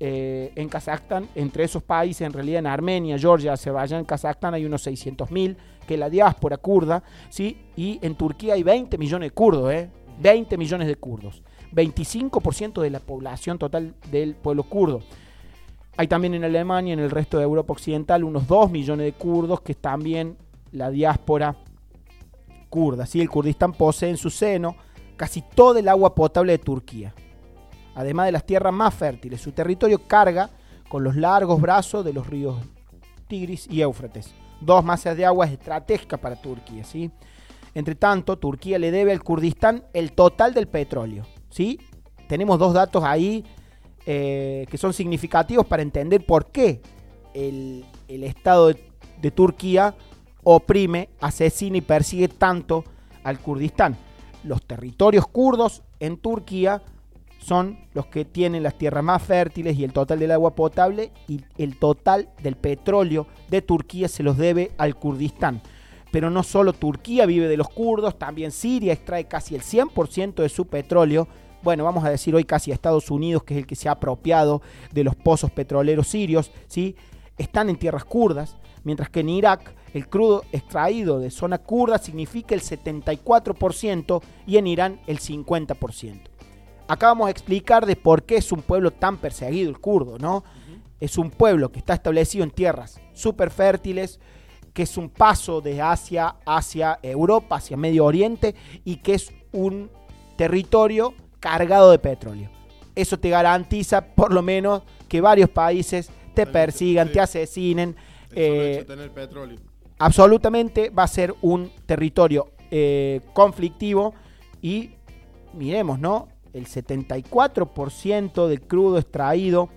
eh, 0.00 0.50
en 0.54 0.70
Kazajstán, 0.70 1.28
entre 1.34 1.64
esos 1.64 1.82
países, 1.82 2.22
en 2.22 2.32
realidad 2.32 2.60
en 2.60 2.68
Armenia, 2.68 3.18
Georgia, 3.18 3.52
Azerbaiyán, 3.52 4.06
Kazajstán 4.06 4.54
hay 4.54 4.64
unos 4.64 4.86
600.000 4.86 5.56
que 5.86 5.98
la 5.98 6.08
diáspora 6.08 6.56
kurda, 6.56 7.02
¿sí? 7.28 7.66
y 7.76 7.98
en 8.00 8.14
Turquía 8.14 8.54
hay 8.54 8.62
20 8.62 8.96
millones 8.96 9.26
de 9.26 9.34
kurdos, 9.34 9.70
¿eh? 9.74 9.90
20 10.20 10.56
millones 10.56 10.88
de 10.88 10.96
kurdos, 10.96 11.42
25% 11.72 12.80
de 12.80 12.90
la 12.90 13.00
población 13.00 13.58
total 13.58 13.94
del 14.10 14.34
pueblo 14.34 14.64
kurdo. 14.64 15.00
Hay 15.96 16.08
también 16.08 16.34
en 16.34 16.44
Alemania 16.44 16.90
y 16.90 16.92
en 16.94 17.00
el 17.00 17.10
resto 17.10 17.38
de 17.38 17.44
Europa 17.44 17.72
Occidental 17.72 18.24
unos 18.24 18.46
2 18.46 18.70
millones 18.70 19.06
de 19.06 19.12
kurdos 19.12 19.60
que 19.60 19.72
es 19.72 19.78
también 19.78 20.36
la 20.72 20.90
diáspora 20.90 21.56
kurda. 22.68 23.06
¿sí? 23.06 23.20
El 23.20 23.28
Kurdistán 23.28 23.72
posee 23.72 24.10
en 24.10 24.16
su 24.16 24.30
seno 24.30 24.76
casi 25.16 25.42
todo 25.42 25.78
el 25.78 25.88
agua 25.88 26.14
potable 26.14 26.52
de 26.52 26.58
Turquía, 26.58 27.12
además 27.94 28.26
de 28.26 28.32
las 28.32 28.46
tierras 28.46 28.72
más 28.72 28.94
fértiles. 28.94 29.40
Su 29.40 29.52
territorio 29.52 30.06
carga 30.06 30.48
con 30.88 31.04
los 31.04 31.16
largos 31.16 31.60
brazos 31.60 32.04
de 32.04 32.12
los 32.12 32.26
ríos 32.26 32.56
Tigris 33.28 33.68
y 33.70 33.82
Éufrates, 33.82 34.32
dos 34.60 34.84
masas 34.84 35.16
de 35.16 35.26
aguas 35.26 35.50
estratégicas 35.50 36.18
para 36.18 36.36
Turquía. 36.40 36.84
¿sí? 36.84 37.10
Entre 37.74 37.94
tanto, 37.94 38.38
Turquía 38.38 38.78
le 38.78 38.90
debe 38.90 39.12
al 39.12 39.22
Kurdistán 39.22 39.84
el 39.92 40.12
total 40.12 40.54
del 40.54 40.66
petróleo. 40.66 41.26
¿Sí? 41.50 41.80
Tenemos 42.28 42.58
dos 42.58 42.72
datos 42.72 43.04
ahí 43.04 43.44
eh, 44.06 44.66
que 44.70 44.78
son 44.78 44.92
significativos 44.92 45.66
para 45.66 45.82
entender 45.82 46.24
por 46.24 46.46
qué 46.50 46.80
el, 47.34 47.84
Estado 48.08 48.68
de, 48.68 48.82
de 49.20 49.30
Turquía 49.30 49.94
oprime, 50.42 51.10
asesina 51.20 51.76
y 51.76 51.80
persigue 51.82 52.28
tanto 52.28 52.84
al 53.22 53.38
Kurdistán. 53.38 53.96
Los 54.42 54.62
territorios 54.66 55.26
kurdos 55.26 55.82
en 55.98 56.16
Turquía 56.16 56.82
son 57.38 57.78
los 57.94 58.06
que 58.06 58.24
tienen 58.24 58.62
las 58.62 58.76
tierras 58.76 59.04
más 59.04 59.22
fértiles 59.22 59.76
y 59.78 59.84
el 59.84 59.92
total 59.92 60.18
del 60.18 60.30
agua 60.30 60.54
potable 60.54 61.12
y 61.26 61.42
el 61.58 61.76
total 61.76 62.28
del 62.42 62.56
petróleo 62.56 63.26
de 63.48 63.62
Turquía 63.62 64.08
se 64.08 64.22
los 64.22 64.36
debe 64.36 64.72
al 64.78 64.94
Kurdistán. 64.96 65.62
Pero 66.10 66.30
no 66.30 66.42
solo 66.42 66.72
Turquía 66.72 67.26
vive 67.26 67.48
de 67.48 67.56
los 67.56 67.68
kurdos, 67.68 68.18
también 68.18 68.50
Siria 68.50 68.92
extrae 68.92 69.26
casi 69.26 69.54
el 69.54 69.62
100% 69.62 70.34
de 70.42 70.48
su 70.48 70.66
petróleo. 70.66 71.28
Bueno, 71.62 71.84
vamos 71.84 72.04
a 72.04 72.10
decir 72.10 72.34
hoy 72.34 72.44
casi 72.44 72.70
a 72.70 72.74
Estados 72.74 73.10
Unidos, 73.10 73.44
que 73.44 73.54
es 73.54 73.58
el 73.58 73.66
que 73.66 73.76
se 73.76 73.88
ha 73.88 73.92
apropiado 73.92 74.62
de 74.92 75.04
los 75.04 75.14
pozos 75.14 75.50
petroleros 75.50 76.08
sirios, 76.08 76.50
¿sí? 76.66 76.96
están 77.40 77.70
en 77.70 77.76
tierras 77.76 78.04
kurdas, 78.04 78.56
mientras 78.84 79.08
que 79.08 79.20
en 79.20 79.30
Irak 79.30 79.74
el 79.94 80.08
crudo 80.08 80.44
extraído 80.52 81.18
de 81.18 81.30
zona 81.30 81.58
kurda 81.58 81.98
significa 81.98 82.54
el 82.54 82.60
74% 82.60 84.22
y 84.46 84.56
en 84.56 84.66
Irán 84.66 85.00
el 85.06 85.18
50%. 85.18 86.20
Acá 86.86 87.06
vamos 87.06 87.28
a 87.28 87.30
explicar 87.30 87.86
de 87.86 87.96
por 87.96 88.24
qué 88.24 88.36
es 88.36 88.52
un 88.52 88.62
pueblo 88.62 88.90
tan 88.90 89.16
perseguido 89.16 89.70
el 89.70 89.78
kurdo, 89.78 90.18
¿no? 90.18 90.44
Es 90.98 91.16
un 91.18 91.30
pueblo 91.30 91.72
que 91.72 91.78
está 91.78 91.94
establecido 91.94 92.44
en 92.44 92.50
tierras 92.50 93.00
súper 93.14 93.50
fértiles, 93.50 94.20
que 94.72 94.82
es 94.82 94.96
un 94.96 95.08
paso 95.08 95.60
de 95.60 95.80
Asia 95.80 96.36
hacia 96.46 96.98
Europa, 97.02 97.56
hacia 97.56 97.76
Medio 97.76 98.04
Oriente, 98.04 98.54
y 98.84 98.96
que 98.96 99.14
es 99.14 99.32
un 99.52 99.90
territorio 100.36 101.14
cargado 101.40 101.90
de 101.90 101.98
petróleo. 101.98 102.50
Eso 102.94 103.18
te 103.18 103.30
garantiza 103.30 104.04
por 104.04 104.32
lo 104.32 104.42
menos 104.42 104.82
que 105.08 105.20
varios 105.20 105.50
países 105.50 106.10
te 106.34 106.46
persigan, 106.46 107.10
te 107.10 107.20
asesinen. 107.20 107.96
Eh, 108.32 108.84
petróleo. 109.14 109.58
Absolutamente 109.98 110.90
va 110.90 111.02
a 111.02 111.08
ser 111.08 111.34
un 111.42 111.70
territorio 111.86 112.52
eh, 112.70 113.20
conflictivo 113.32 114.14
y 114.62 114.90
miremos, 115.52 115.98
¿no? 115.98 116.28
el 116.52 116.66
74% 116.66 118.46
del 118.46 118.60
crudo 118.62 118.98
extraído 118.98 119.68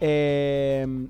em, 0.00 1.08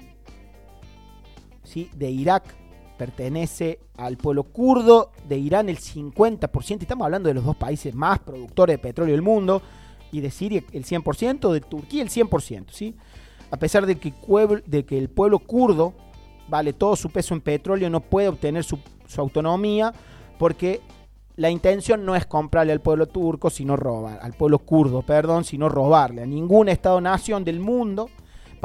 de 1.95 2.11
Irak 2.11 2.55
pertenece 2.97 3.81
al 3.97 4.17
pueblo 4.17 4.45
kurdo, 4.45 5.13
de 5.29 5.39
Irán 5.39 5.69
el 5.69 5.79
50%, 5.79 6.83
estamos 6.83 7.05
hablando 7.05 7.29
de 7.29 7.35
los 7.35 7.45
dos 7.45 7.57
países 7.57 7.95
más 7.95 8.19
productores 8.21 8.75
de 8.75 8.79
petróleo 8.79 9.15
del 9.15 9.23
mundo, 9.23 9.63
y 10.13 10.21
de 10.21 10.31
Siria 10.31 10.63
el 10.73 10.85
100%, 10.85 11.53
de 11.53 11.61
Turquía 11.61 12.03
el 12.03 12.09
100%, 12.09 12.67
¿sí? 12.71 12.97
A 13.51 13.57
pesar 13.59 13.87
de 13.87 13.97
que, 13.99 14.13
de 14.67 14.85
que 14.85 14.99
el 14.99 15.09
pueblo 15.09 15.39
kurdo 15.39 15.95
vale 16.49 16.73
todo 16.73 16.97
su 16.97 17.11
peso 17.11 17.35
en 17.35 17.41
petróleo, 17.41 17.91
no 17.91 18.01
puede 18.01 18.29
obtener 18.29 18.65
su, 18.65 18.79
su 19.07 19.21
autonomía 19.21 19.93
porque 20.39 20.81
la 21.37 21.51
intención 21.51 22.05
no 22.05 22.17
es 22.17 22.27
comprarle 22.27 22.73
al 22.73 22.81
pueblo 22.81 23.07
turco, 23.07 23.51
sino 23.51 23.77
robar, 23.77 24.19
al 24.23 24.33
pueblo 24.33 24.59
kurdo, 24.59 25.03
perdón, 25.03 25.45
sino 25.45 25.69
robarle. 25.69 26.23
A 26.23 26.27
ningún 26.27 26.69
Estado-nación 26.69 27.45
del 27.45 27.61
mundo 27.61 28.09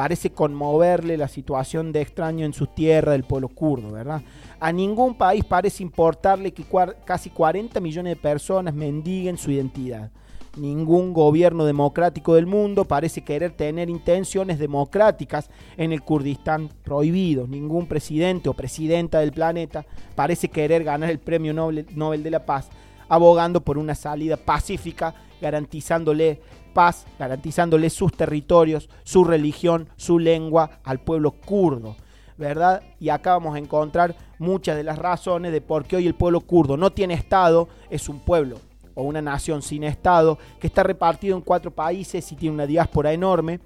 parece 0.02 0.32
conmoverle 0.32 1.16
la 1.16 1.28
situación 1.28 1.92
de 1.92 2.02
extraño 2.02 2.44
en 2.44 2.54
su 2.54 2.66
tierra 2.66 3.12
del 3.12 3.24
pueblo 3.24 3.50
kurdo, 3.50 3.92
¿verdad? 3.92 4.24
A 4.60 4.72
ningún 4.72 5.14
país 5.14 5.44
parece 5.44 5.84
importarle 5.84 6.54
que 6.54 6.66
casi 7.06 7.30
40 7.30 7.80
millones 7.80 8.16
de 8.16 8.20
personas 8.20 8.74
mendiguen 8.74 9.38
su 9.38 9.52
identidad. 9.52 10.10
Ningún 10.58 11.14
gobierno 11.14 11.66
democrático 11.66 12.34
del 12.34 12.48
mundo 12.48 12.84
parece 12.84 13.22
querer 13.22 13.52
tener 13.52 13.92
intenciones 13.92 14.58
democráticas 14.58 15.52
en 15.78 15.92
el 15.92 16.02
Kurdistán 16.02 16.70
prohibido. 16.84 17.46
Ningún 17.46 17.86
presidente 17.86 18.50
o 18.50 18.56
presidenta 18.56 19.20
del 19.20 19.32
planeta 19.32 19.86
parece 20.16 20.48
querer 20.48 20.84
ganar 20.84 21.12
el 21.12 21.20
premio 21.20 21.54
Nobel, 21.54 22.24
de 22.24 22.32
la 22.32 22.44
Paz, 22.44 22.72
abogando 23.12 23.60
por 23.60 23.78
una 23.78 23.94
salida 23.94 24.38
pacífica, 24.38 25.14
garantizándole 25.42 26.40
paz, 26.74 27.06
garantizándole 27.20 27.90
sus 27.90 28.14
territorios, 28.14 28.90
su 29.04 29.26
religión, 29.26 29.90
su 29.98 30.18
lengua 30.18 30.80
al 30.86 31.02
pueblo 31.02 31.32
kurdo. 31.32 31.98
¿verdad? 32.38 32.82
Y 33.02 33.10
acá 33.10 33.34
vamos 33.34 33.54
a 33.54 33.60
encontrar 33.60 34.16
muchas 34.40 34.78
de 34.78 34.84
las 34.84 34.98
razones 34.98 35.52
de 35.52 35.60
por 35.60 35.84
qué 35.84 35.98
hoy 35.98 36.08
el 36.08 36.16
pueblo 36.16 36.40
kurdo 36.40 36.78
no 36.78 36.92
tiene 36.92 37.14
Estado, 37.14 37.68
es 37.90 38.08
un 38.08 38.20
pueblo 38.20 38.60
o 38.96 39.04
una 39.04 39.22
nación 39.22 39.62
sin 39.62 39.84
Estado, 39.84 40.40
que 40.60 40.68
está 40.68 40.82
repartido 40.82 41.36
en 41.36 41.44
cuatro 41.44 41.70
países 41.70 42.32
y 42.32 42.36
tiene 42.38 42.56
una 42.56 42.66
diáspora 42.66 43.12
enorme, 43.12 43.60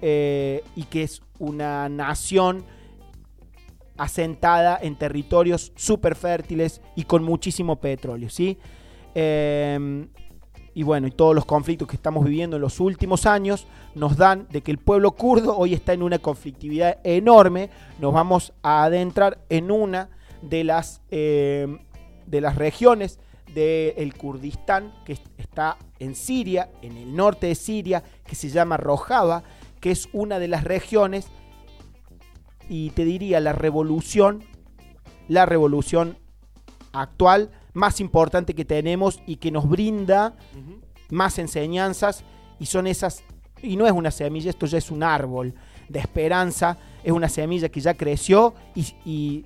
eh, 0.00 0.64
y 0.74 0.84
que 0.84 1.02
es 1.02 1.20
una 1.38 1.88
nación 1.90 2.64
asentada 3.98 4.78
en 4.80 4.96
territorios 4.96 5.72
súper 5.76 6.16
fértiles 6.16 6.80
y 6.96 7.04
con 7.04 7.22
muchísimo 7.22 7.76
petróleo, 7.76 8.30
¿sí? 8.30 8.58
Em, 9.18 10.08
y 10.74 10.82
bueno, 10.82 11.06
y 11.06 11.10
todos 11.10 11.34
los 11.34 11.46
conflictos 11.46 11.88
que 11.88 11.96
estamos 11.96 12.22
viviendo 12.22 12.56
en 12.56 12.60
los 12.60 12.80
últimos 12.80 13.24
años 13.24 13.66
nos 13.94 14.18
dan 14.18 14.46
de 14.50 14.60
que 14.60 14.70
el 14.70 14.76
pueblo 14.76 15.12
kurdo 15.12 15.56
hoy 15.56 15.72
está 15.72 15.94
en 15.94 16.02
una 16.02 16.18
conflictividad 16.18 16.98
enorme. 17.02 17.70
Nos 17.98 18.12
vamos 18.12 18.52
a 18.62 18.84
adentrar 18.84 19.38
en 19.48 19.70
una 19.70 20.10
de 20.42 20.64
las, 20.64 21.00
em, 21.10 21.78
de 22.26 22.42
las 22.42 22.56
regiones 22.56 23.18
del 23.54 24.12
Kurdistán, 24.12 24.92
que 25.06 25.16
está 25.38 25.78
en 25.98 26.14
Siria, 26.14 26.68
en 26.82 26.98
el 26.98 27.16
norte 27.16 27.46
de 27.46 27.54
Siria, 27.54 28.02
que 28.26 28.34
se 28.34 28.50
llama 28.50 28.76
Rojava, 28.76 29.44
que 29.80 29.92
es 29.92 30.10
una 30.12 30.38
de 30.38 30.48
las 30.48 30.62
regiones, 30.64 31.28
y 32.68 32.90
te 32.90 33.06
diría 33.06 33.40
la 33.40 33.54
revolución, 33.54 34.44
la 35.26 35.46
revolución 35.46 36.18
actual 36.92 37.50
más 37.76 38.00
importante 38.00 38.54
que 38.54 38.64
tenemos 38.64 39.20
y 39.26 39.36
que 39.36 39.50
nos 39.50 39.68
brinda 39.68 40.34
más 41.10 41.38
enseñanzas, 41.38 42.24
y 42.58 42.66
son 42.66 42.86
esas, 42.86 43.22
y 43.62 43.76
no 43.76 43.86
es 43.86 43.92
una 43.92 44.10
semilla, 44.10 44.48
esto 44.48 44.64
ya 44.64 44.78
es 44.78 44.90
un 44.90 45.02
árbol 45.02 45.54
de 45.90 45.98
esperanza, 45.98 46.78
es 47.04 47.12
una 47.12 47.28
semilla 47.28 47.68
que 47.68 47.80
ya 47.80 47.92
creció 47.92 48.54
y, 48.74 49.44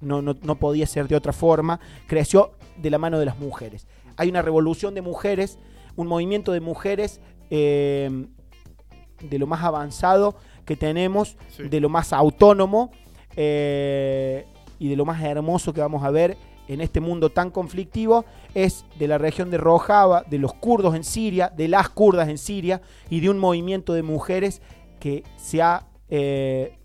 no, 0.00 0.22
no, 0.22 0.36
no, 0.40 0.54
podía 0.54 0.86
ser 0.86 1.08
de 1.08 1.16
otra 1.16 1.32
forma, 1.32 1.80
creció 2.06 2.52
de 2.76 2.88
la 2.88 2.98
mano 2.98 3.18
de 3.18 3.26
las 3.26 3.38
mujeres. 3.38 3.88
Hay 4.16 4.28
una 4.28 4.42
revolución 4.42 4.94
de 4.94 5.02
mujeres, 5.02 5.58
un 5.96 6.06
movimiento 6.06 6.52
de 6.52 6.60
mujeres 6.60 7.20
eh, 7.50 8.26
de 9.20 9.38
lo 9.40 9.48
más 9.48 9.64
avanzado 9.64 10.36
que 10.64 10.76
tenemos, 10.76 11.36
de 11.58 11.80
lo 11.80 11.88
más 11.88 12.12
autónomo 12.12 12.92
eh, 13.34 14.46
y 14.78 14.88
de 14.88 14.94
lo 14.94 15.04
más 15.04 15.20
hermoso 15.20 15.72
que 15.72 15.80
vamos 15.80 16.04
a 16.04 16.10
ver 16.10 16.36
en 16.68 16.80
este 16.80 17.00
mundo 17.00 17.30
tan 17.30 17.50
conflictivo 17.50 18.24
es 18.54 18.84
de 18.98 19.08
la 19.08 19.18
región 19.18 19.50
de 19.50 19.58
Rojava, 19.58 20.22
de 20.22 20.38
los 20.38 20.54
kurdos 20.54 20.94
en 20.94 21.04
Siria, 21.04 21.52
de 21.54 21.68
las 21.68 21.88
kurdas 21.88 22.28
en 22.28 22.38
Siria 22.38 22.80
y 23.10 23.20
de 23.20 23.30
un 23.30 23.38
movimiento 23.38 23.92
de 23.92 24.02
mujeres 24.02 24.62
que 25.00 25.24
se 25.36 25.62
ha 25.62 25.86
eh, 26.08 26.78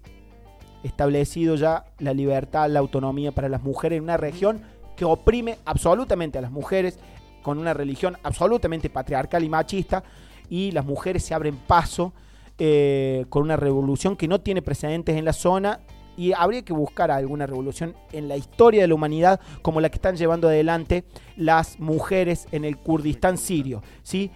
establecido 0.84 1.56
ya 1.56 1.86
la 2.00 2.14
libertad, 2.14 2.70
la 2.70 2.80
autonomía 2.80 3.32
para 3.32 3.50
las 3.50 3.62
mujeres 3.64 3.98
en 3.98 4.04
una 4.04 4.18
región 4.18 4.62
que 4.96 5.06
oprime 5.06 5.58
absolutamente 5.66 6.38
a 6.38 6.42
las 6.42 6.52
mujeres 6.52 7.00
con 7.44 7.60
una 7.60 7.74
religión 7.74 8.18
absolutamente 8.24 8.90
patriarcal 8.90 9.44
y 9.44 9.50
machista 9.50 10.04
y 10.50 10.72
las 10.72 10.86
mujeres 10.86 11.24
se 11.24 11.34
abren 11.34 11.56
paso 11.56 12.14
eh, 12.58 13.26
con 13.30 13.44
una 13.44 13.56
revolución 13.56 14.16
que 14.16 14.28
no 14.28 14.42
tiene 14.42 14.62
precedentes 14.62 15.16
en 15.16 15.26
la 15.26 15.34
zona 15.34 15.80
y 16.18 16.34
habría 16.34 16.64
que 16.64 16.74
buscar 16.74 17.12
alguna 17.12 17.46
revolución 17.46 17.96
en 18.12 18.28
la 18.28 18.36
historia 18.36 18.82
de 18.82 18.88
la 18.88 18.96
humanidad 18.96 19.40
como 19.62 19.80
la 19.80 19.90
que 19.90 19.96
están 19.96 20.18
llevando 20.18 20.50
adelante 20.50 21.06
las 21.38 21.80
mujeres 21.80 22.48
en 22.52 22.66
el 22.66 22.78
Kurdistán 22.78 23.38
sirio. 23.38 23.84
¿sí? 24.04 24.32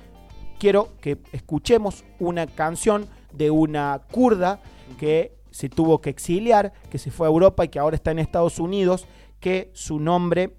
Quiero 0.60 0.90
que 1.02 1.18
escuchemos 1.34 2.06
una 2.20 2.46
canción 2.46 3.08
de 3.34 3.50
una 3.50 4.04
kurda 4.12 4.62
que 5.00 5.36
se 5.50 5.70
tuvo 5.70 6.00
que 6.00 6.12
exiliar, 6.12 6.72
que 6.90 7.00
se 7.00 7.12
fue 7.12 7.28
a 7.28 7.32
Europa 7.32 7.66
y 7.66 7.70
que 7.70 7.80
ahora 7.80 7.96
está 7.96 8.12
en 8.12 8.20
Estados 8.20 8.60
Unidos 8.60 9.08
que 9.40 9.72
su 9.74 10.00
nombre 10.00 10.56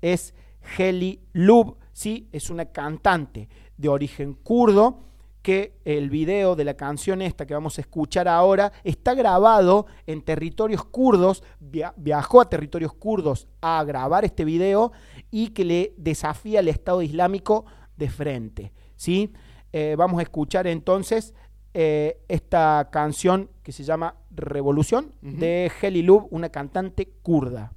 es 0.00 0.34
Heli 0.78 1.20
Lub, 1.34 1.76
¿sí? 1.92 2.28
es 2.32 2.48
una 2.48 2.64
cantante 2.64 3.48
de 3.76 3.88
origen 3.90 4.32
kurdo 4.32 5.00
que 5.44 5.76
el 5.84 6.08
video 6.08 6.56
de 6.56 6.64
la 6.64 6.72
canción 6.72 7.20
esta 7.20 7.44
que 7.44 7.52
vamos 7.52 7.76
a 7.76 7.82
escuchar 7.82 8.28
ahora 8.28 8.72
está 8.82 9.12
grabado 9.12 9.84
en 10.06 10.22
territorios 10.22 10.82
kurdos, 10.86 11.44
viajó 11.60 12.40
a 12.40 12.48
territorios 12.48 12.94
kurdos 12.94 13.46
a 13.60 13.84
grabar 13.84 14.24
este 14.24 14.46
video 14.46 14.92
y 15.30 15.48
que 15.48 15.66
le 15.66 15.92
desafía 15.98 16.60
al 16.60 16.68
Estado 16.68 17.02
Islámico 17.02 17.66
de 17.94 18.08
frente. 18.08 18.72
¿sí? 18.96 19.34
Eh, 19.74 19.96
vamos 19.98 20.18
a 20.18 20.22
escuchar 20.22 20.66
entonces 20.66 21.34
eh, 21.74 22.22
esta 22.26 22.88
canción 22.90 23.50
que 23.62 23.72
se 23.72 23.84
llama 23.84 24.16
Revolución 24.30 25.12
uh 25.22 25.26
-huh. 25.26 25.38
de 25.38 26.26
una 26.30 26.48
cantante 26.48 27.12
kurda. 27.22 27.74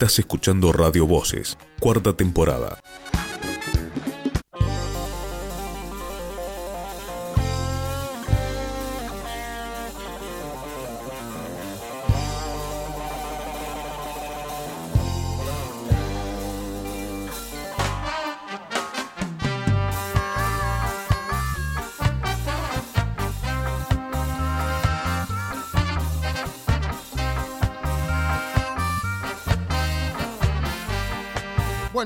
Estás 0.00 0.18
escuchando 0.18 0.72
Radio 0.72 1.06
Voces, 1.06 1.58
cuarta 1.78 2.14
temporada. 2.14 2.78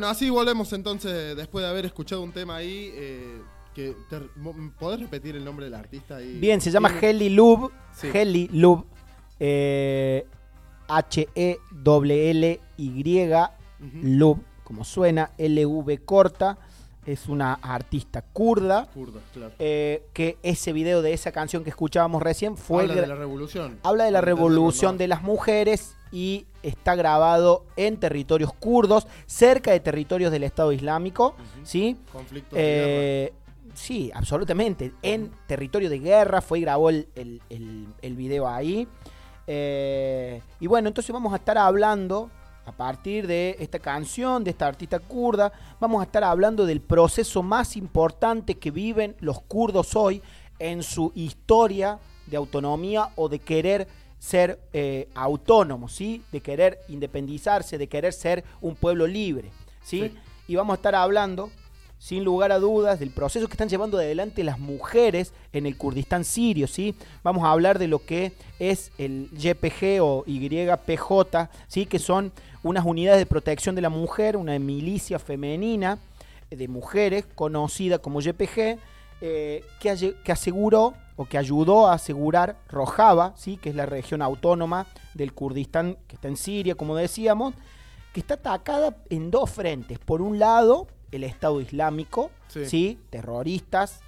Así 0.04 0.30
volvemos 0.30 0.72
entonces, 0.72 1.36
después 1.36 1.64
de 1.64 1.70
haber 1.70 1.86
escuchado 1.86 2.22
un 2.22 2.32
tema 2.32 2.56
ahí. 2.56 2.92
Eh, 2.94 3.40
¿Podés 4.78 5.00
repetir 5.00 5.34
el 5.36 5.44
nombre 5.44 5.64
del 5.64 5.74
artista? 5.74 6.16
Ahí? 6.16 6.38
Bien, 6.38 6.60
se 6.60 6.70
llama 6.70 6.92
Heli 7.00 7.30
Lub. 7.30 7.72
Sí. 7.92 8.08
Heli 8.12 8.48
Lub. 8.52 8.86
Eh, 9.40 10.26
H-E-L-L-Y 10.88 11.58
uh. 13.32 13.48
Lub, 14.02 14.38
como 14.62 14.84
suena, 14.84 15.30
L-V 15.38 15.98
corta. 15.98 16.58
Es 17.04 17.28
una 17.28 17.54
artista 17.54 18.22
kurda. 18.22 18.86
kurda 18.94 19.20
claro. 19.34 19.52
Eh, 19.58 20.06
que 20.14 20.38
ese 20.42 20.72
video 20.72 21.02
de 21.02 21.12
esa 21.12 21.32
canción 21.32 21.62
que 21.62 21.68
escuchábamos 21.68 22.22
recién 22.22 22.56
fue. 22.56 22.84
Habla 22.84 22.94
de 22.94 23.06
la 23.06 23.14
revolución. 23.14 23.78
Habla 23.82 24.04
de 24.04 24.10
la 24.10 24.22
revolución 24.22 24.96
de 24.96 25.08
las 25.08 25.22
mujeres 25.22 25.96
y 26.14 26.46
está 26.62 26.94
grabado 26.94 27.64
en 27.76 27.98
territorios 27.98 28.52
kurdos, 28.54 29.08
cerca 29.26 29.72
de 29.72 29.80
territorios 29.80 30.30
del 30.30 30.44
Estado 30.44 30.70
Islámico. 30.72 31.34
¿sí? 31.64 31.96
Conflictos 32.12 32.56
de 32.56 32.62
guerra. 32.64 32.86
Eh, 32.86 33.32
sí, 33.74 34.12
absolutamente. 34.14 34.92
En 35.02 35.32
territorio 35.48 35.90
de 35.90 35.98
guerra 35.98 36.40
fue 36.40 36.60
y 36.60 36.62
grabó 36.62 36.88
el, 36.88 37.08
el- 37.16 37.42
el- 37.50 37.88
el 38.00 38.14
video 38.14 38.46
ahí. 38.48 38.86
Eh, 39.48 40.40
y 40.60 40.66
bueno, 40.68 40.88
entonces 40.88 41.12
vamos 41.12 41.32
a 41.32 41.36
estar 41.36 41.58
hablando, 41.58 42.30
a 42.64 42.72
partir 42.72 43.26
de 43.26 43.56
esta 43.58 43.78
canción, 43.78 44.42
de 44.44 44.50
esta 44.52 44.66
artista 44.68 44.98
kurda, 45.00 45.52
vamos 45.80 46.00
a 46.00 46.04
estar 46.04 46.22
hablando 46.24 46.64
del 46.64 46.80
proceso 46.80 47.42
más 47.42 47.76
importante 47.76 48.54
que 48.54 48.70
viven 48.70 49.16
los 49.20 49.42
kurdos 49.42 49.94
hoy 49.96 50.22
en 50.60 50.82
su 50.84 51.10
historia 51.14 51.98
de 52.26 52.36
autonomía 52.38 53.10
o 53.16 53.28
de 53.28 53.38
querer 53.40 53.86
ser 54.24 54.58
eh, 54.72 55.06
autónomos, 55.14 55.92
¿sí? 55.92 56.22
De 56.32 56.40
querer 56.40 56.80
independizarse, 56.88 57.76
de 57.76 57.88
querer 57.88 58.14
ser 58.14 58.42
un 58.62 58.74
pueblo 58.74 59.06
libre, 59.06 59.50
¿sí? 59.82 60.08
Sí. 60.08 60.14
Y 60.48 60.56
vamos 60.56 60.72
a 60.72 60.76
estar 60.76 60.94
hablando, 60.94 61.50
sin 61.98 62.24
lugar 62.24 62.50
a 62.50 62.58
dudas, 62.58 62.98
del 62.98 63.10
proceso 63.10 63.48
que 63.48 63.52
están 63.52 63.68
llevando 63.68 63.98
adelante 63.98 64.42
las 64.42 64.58
mujeres 64.58 65.34
en 65.52 65.66
el 65.66 65.76
Kurdistán 65.76 66.24
sirio, 66.24 66.66
¿sí? 66.66 66.94
Vamos 67.22 67.44
a 67.44 67.50
hablar 67.50 67.78
de 67.78 67.86
lo 67.86 67.98
que 67.98 68.32
es 68.58 68.92
el 68.96 69.28
YPG 69.32 70.00
o 70.00 70.24
YPJ, 70.26 71.50
¿sí? 71.68 71.84
Que 71.84 71.98
son 71.98 72.32
unas 72.62 72.86
unidades 72.86 73.20
de 73.20 73.26
protección 73.26 73.74
de 73.74 73.82
la 73.82 73.90
mujer, 73.90 74.38
una 74.38 74.58
milicia 74.58 75.18
femenina 75.18 75.98
de 76.48 76.66
mujeres 76.66 77.26
conocida 77.34 77.98
como 77.98 78.22
YPG, 78.22 78.78
eh, 79.20 79.64
que, 79.80 80.14
que 80.24 80.32
aseguró 80.32 80.94
o 81.16 81.26
que 81.26 81.38
ayudó 81.38 81.86
a 81.86 81.94
asegurar 81.94 82.58
Rojava, 82.68 83.34
¿sí? 83.36 83.56
que 83.56 83.70
es 83.70 83.74
la 83.76 83.86
región 83.86 84.22
autónoma 84.22 84.86
del 85.14 85.32
Kurdistán 85.32 85.96
que 86.08 86.16
está 86.16 86.28
en 86.28 86.36
Siria, 86.36 86.74
como 86.74 86.96
decíamos, 86.96 87.54
que 88.12 88.20
está 88.20 88.34
atacada 88.34 88.96
en 89.10 89.30
dos 89.30 89.50
frentes. 89.50 89.98
Por 89.98 90.22
un 90.22 90.38
lado, 90.38 90.86
el 91.12 91.24
Estado 91.24 91.60
Islámico, 91.60 92.30
Sí. 92.48 92.66
¿sí? 92.66 93.00
terroristas, 93.10 94.00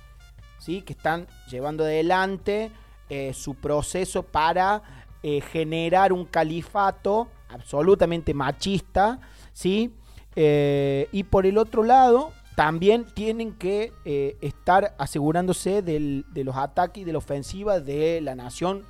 ¿sí? 0.59 0.83
que 0.83 0.93
están 0.93 1.27
llevando 1.51 1.85
adelante 1.85 2.71
eh, 3.09 3.33
su 3.35 3.55
proceso 3.55 4.25
para 4.25 4.83
eh, 5.23 5.41
generar 5.41 6.13
un 6.13 6.25
califato 6.25 7.29
absolutamente 7.49 8.35
machista, 8.35 9.21
¿sí? 9.53 9.95
Eh, 10.35 11.09
y 11.13 11.23
por 11.25 11.47
el 11.47 11.57
otro 11.59 11.83
lado, 11.85 12.33
también 12.57 13.05
tienen 13.05 13.53
que 13.53 13.93
eh, 14.07 14.39
estar 14.41 14.95
asegurándose 14.99 15.83
de 15.83 16.25
los 16.43 16.57
ataques 16.57 17.03
y 17.03 17.05
de 17.05 17.13
la 17.13 17.19
ofensiva 17.19 17.81
de 17.81 18.21
la 18.23 18.35
nación 18.35 18.85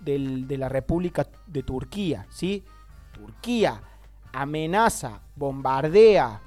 de 0.00 0.56
la 0.56 0.70
República 0.70 1.26
de 1.46 1.62
Turquía, 1.62 2.26
¿sí? 2.30 2.64
Turquía 3.12 3.82
amenaza, 4.32 5.20
bombardea, 5.36 6.40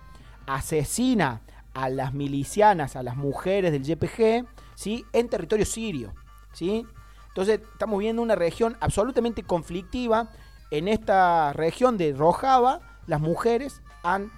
asesina 0.47 1.41
a 1.75 1.89
las 1.89 2.15
milicianas, 2.15 2.95
a 2.95 3.03
las 3.03 3.15
mujeres 3.15 3.71
del 3.71 3.83
YPG, 3.83 4.47
¿sí? 4.73 5.05
En 5.13 5.29
territorio 5.29 5.67
sirio, 5.67 6.15
¿sí? 6.51 6.83
Entonces 7.27 7.61
estamos 7.73 7.99
viendo 7.99 8.23
una 8.23 8.35
región 8.35 8.75
absolutamente 8.79 9.43
conflictiva. 9.43 10.31
En 10.71 10.87
esta 10.87 11.53
región 11.53 11.97
de 11.97 12.13
Rojava, 12.13 12.79
las 13.05 13.21
mujeres 13.21 13.83
han 14.01 14.31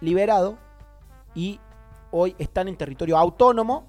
liberado 0.00 0.58
y 1.34 1.60
hoy 2.10 2.34
están 2.38 2.68
en 2.68 2.76
territorio 2.76 3.16
autónomo 3.18 3.86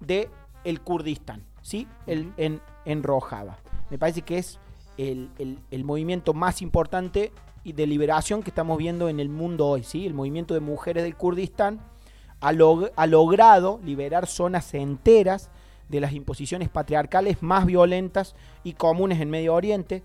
de 0.00 0.28
el 0.64 0.80
Kurdistán, 0.80 1.44
¿sí? 1.62 1.86
El- 2.06 2.32
en, 2.36 2.60
en 2.84 3.02
Rojava. 3.02 3.58
Me 3.90 3.98
parece 3.98 4.22
que 4.22 4.38
es 4.38 4.58
el, 4.98 5.30
el- 5.38 5.58
el 5.70 5.84
movimiento 5.84 6.34
más 6.34 6.62
importante 6.62 7.32
y 7.64 7.72
de 7.72 7.86
liberación 7.86 8.42
que 8.42 8.50
estamos 8.50 8.78
viendo 8.78 9.08
en 9.08 9.20
el 9.20 9.28
mundo 9.28 9.66
hoy, 9.68 9.84
¿sí? 9.84 10.06
El 10.06 10.14
movimiento 10.14 10.54
de 10.54 10.60
mujeres 10.60 11.02
del 11.02 11.16
Kurdistán 11.16 11.80
ha, 12.40 12.52
log- 12.52 12.90
ha 12.96 13.06
logrado 13.06 13.80
liberar 13.84 14.26
zonas 14.26 14.72
enteras 14.74 15.50
de 15.88 16.00
las 16.00 16.12
imposiciones 16.12 16.68
patriarcales 16.68 17.42
más 17.42 17.66
violentas 17.66 18.34
y 18.64 18.74
comunes 18.74 19.20
en 19.20 19.28
Medio 19.30 19.54
Oriente, 19.54 20.02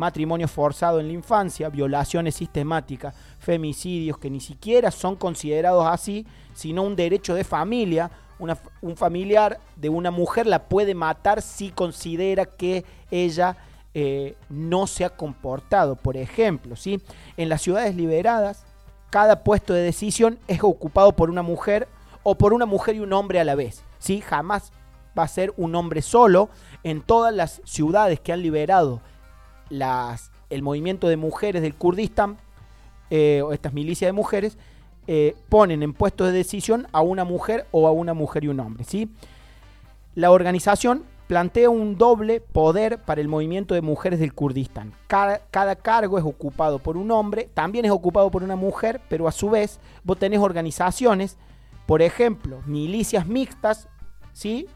matrimonio 0.00 0.48
forzado 0.48 0.98
en 0.98 1.08
la 1.08 1.12
infancia, 1.12 1.68
violaciones 1.68 2.34
sistemáticas, 2.34 3.14
femicidios 3.38 4.16
que 4.18 4.30
ni 4.30 4.40
siquiera 4.40 4.90
son 4.90 5.14
considerados 5.14 5.86
así, 5.86 6.26
sino 6.54 6.82
un 6.82 6.96
derecho 6.96 7.34
de 7.34 7.44
familia. 7.44 8.10
Un 8.80 8.96
familiar 8.96 9.60
de 9.76 9.90
una 9.90 10.10
mujer 10.10 10.46
la 10.46 10.66
puede 10.66 10.94
matar 10.94 11.42
si 11.42 11.68
considera 11.68 12.46
que 12.46 12.86
ella 13.10 13.58
eh, 13.92 14.34
no 14.48 14.86
se 14.86 15.04
ha 15.04 15.10
comportado. 15.10 15.94
Por 15.94 16.16
ejemplo, 16.16 16.74
¿sí? 16.74 17.02
en 17.36 17.50
las 17.50 17.60
ciudades 17.60 17.94
liberadas, 17.94 18.64
cada 19.10 19.44
puesto 19.44 19.74
de 19.74 19.82
decisión 19.82 20.38
es 20.48 20.60
ocupado 20.62 21.12
por 21.12 21.28
una 21.28 21.42
mujer 21.42 21.86
o 22.22 22.34
por 22.34 22.54
una 22.54 22.64
mujer 22.64 22.94
y 22.94 23.00
un 23.00 23.12
hombre 23.12 23.40
a 23.40 23.44
la 23.44 23.56
vez. 23.56 23.84
¿sí? 23.98 24.22
Jamás 24.22 24.72
va 25.18 25.24
a 25.24 25.28
ser 25.28 25.52
un 25.58 25.74
hombre 25.74 26.00
solo. 26.00 26.48
En 26.82 27.02
todas 27.02 27.34
las 27.34 27.60
ciudades 27.66 28.20
que 28.20 28.32
han 28.32 28.40
liberado 28.40 29.02
las, 29.70 30.30
el 30.50 30.62
movimiento 30.62 31.08
de 31.08 31.16
mujeres 31.16 31.62
del 31.62 31.74
Kurdistán, 31.74 32.36
eh, 33.08 33.42
o 33.44 33.52
estas 33.52 33.72
milicias 33.72 34.08
de 34.08 34.12
mujeres, 34.12 34.58
eh, 35.06 35.34
ponen 35.48 35.82
en 35.82 35.94
puestos 35.94 36.28
de 36.28 36.32
decisión 36.32 36.86
a 36.92 37.00
una 37.00 37.24
mujer 37.24 37.66
o 37.72 37.88
a 37.88 37.92
una 37.92 38.14
mujer 38.14 38.44
y 38.44 38.48
un 38.48 38.60
hombre. 38.60 38.84
¿sí? 38.84 39.10
La 40.14 40.30
organización 40.30 41.04
plantea 41.26 41.70
un 41.70 41.96
doble 41.96 42.40
poder 42.40 42.98
para 42.98 43.20
el 43.20 43.28
movimiento 43.28 43.74
de 43.74 43.82
mujeres 43.82 44.18
del 44.18 44.34
Kurdistán. 44.34 44.92
Cada, 45.06 45.40
cada 45.50 45.76
cargo 45.76 46.18
es 46.18 46.24
ocupado 46.24 46.80
por 46.80 46.96
un 46.96 47.10
hombre, 47.12 47.48
también 47.54 47.84
es 47.84 47.92
ocupado 47.92 48.30
por 48.30 48.42
una 48.42 48.56
mujer, 48.56 49.00
pero 49.08 49.28
a 49.28 49.32
su 49.32 49.48
vez 49.48 49.78
vos 50.02 50.18
tenés 50.18 50.40
organizaciones, 50.40 51.36
por 51.86 52.02
ejemplo, 52.02 52.60
milicias 52.66 53.26
mixtas, 53.26 53.88
¿sí? 54.32 54.66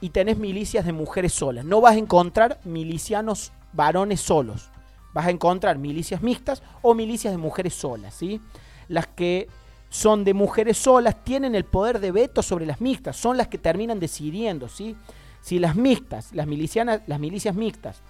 Y 0.00 0.10
tenés 0.10 0.38
milicias 0.38 0.86
de 0.86 0.92
mujeres 0.92 1.32
solas. 1.32 1.64
No 1.64 1.80
vas 1.80 1.96
a 1.96 1.98
encontrar 1.98 2.60
milicianos 2.64 3.52
varones 3.72 4.20
solos. 4.20 4.70
Vas 5.12 5.26
a 5.26 5.30
encontrar 5.30 5.78
milicias 5.78 6.22
mixtas 6.22 6.62
o 6.82 6.94
milicias 6.94 7.32
de 7.32 7.38
mujeres 7.38 7.74
solas, 7.74 8.14
¿sí? 8.14 8.40
Las 8.88 9.06
que 9.08 9.48
son 9.88 10.22
de 10.24 10.34
mujeres 10.34 10.78
solas 10.78 11.24
tienen 11.24 11.54
el 11.54 11.64
poder 11.64 11.98
de 11.98 12.12
veto 12.12 12.42
sobre 12.42 12.64
las 12.64 12.80
mixtas, 12.80 13.16
son 13.16 13.36
las 13.36 13.48
que 13.48 13.58
terminan 13.58 13.98
decidiendo, 13.98 14.68
¿sí? 14.68 14.96
Si 15.40 15.58
las 15.58 15.74
mixtas, 15.74 16.32
las 16.32 16.46
milicianas, 16.46 17.02
las 17.06 17.18
milicias 17.18 17.54
mixtas 17.54 18.02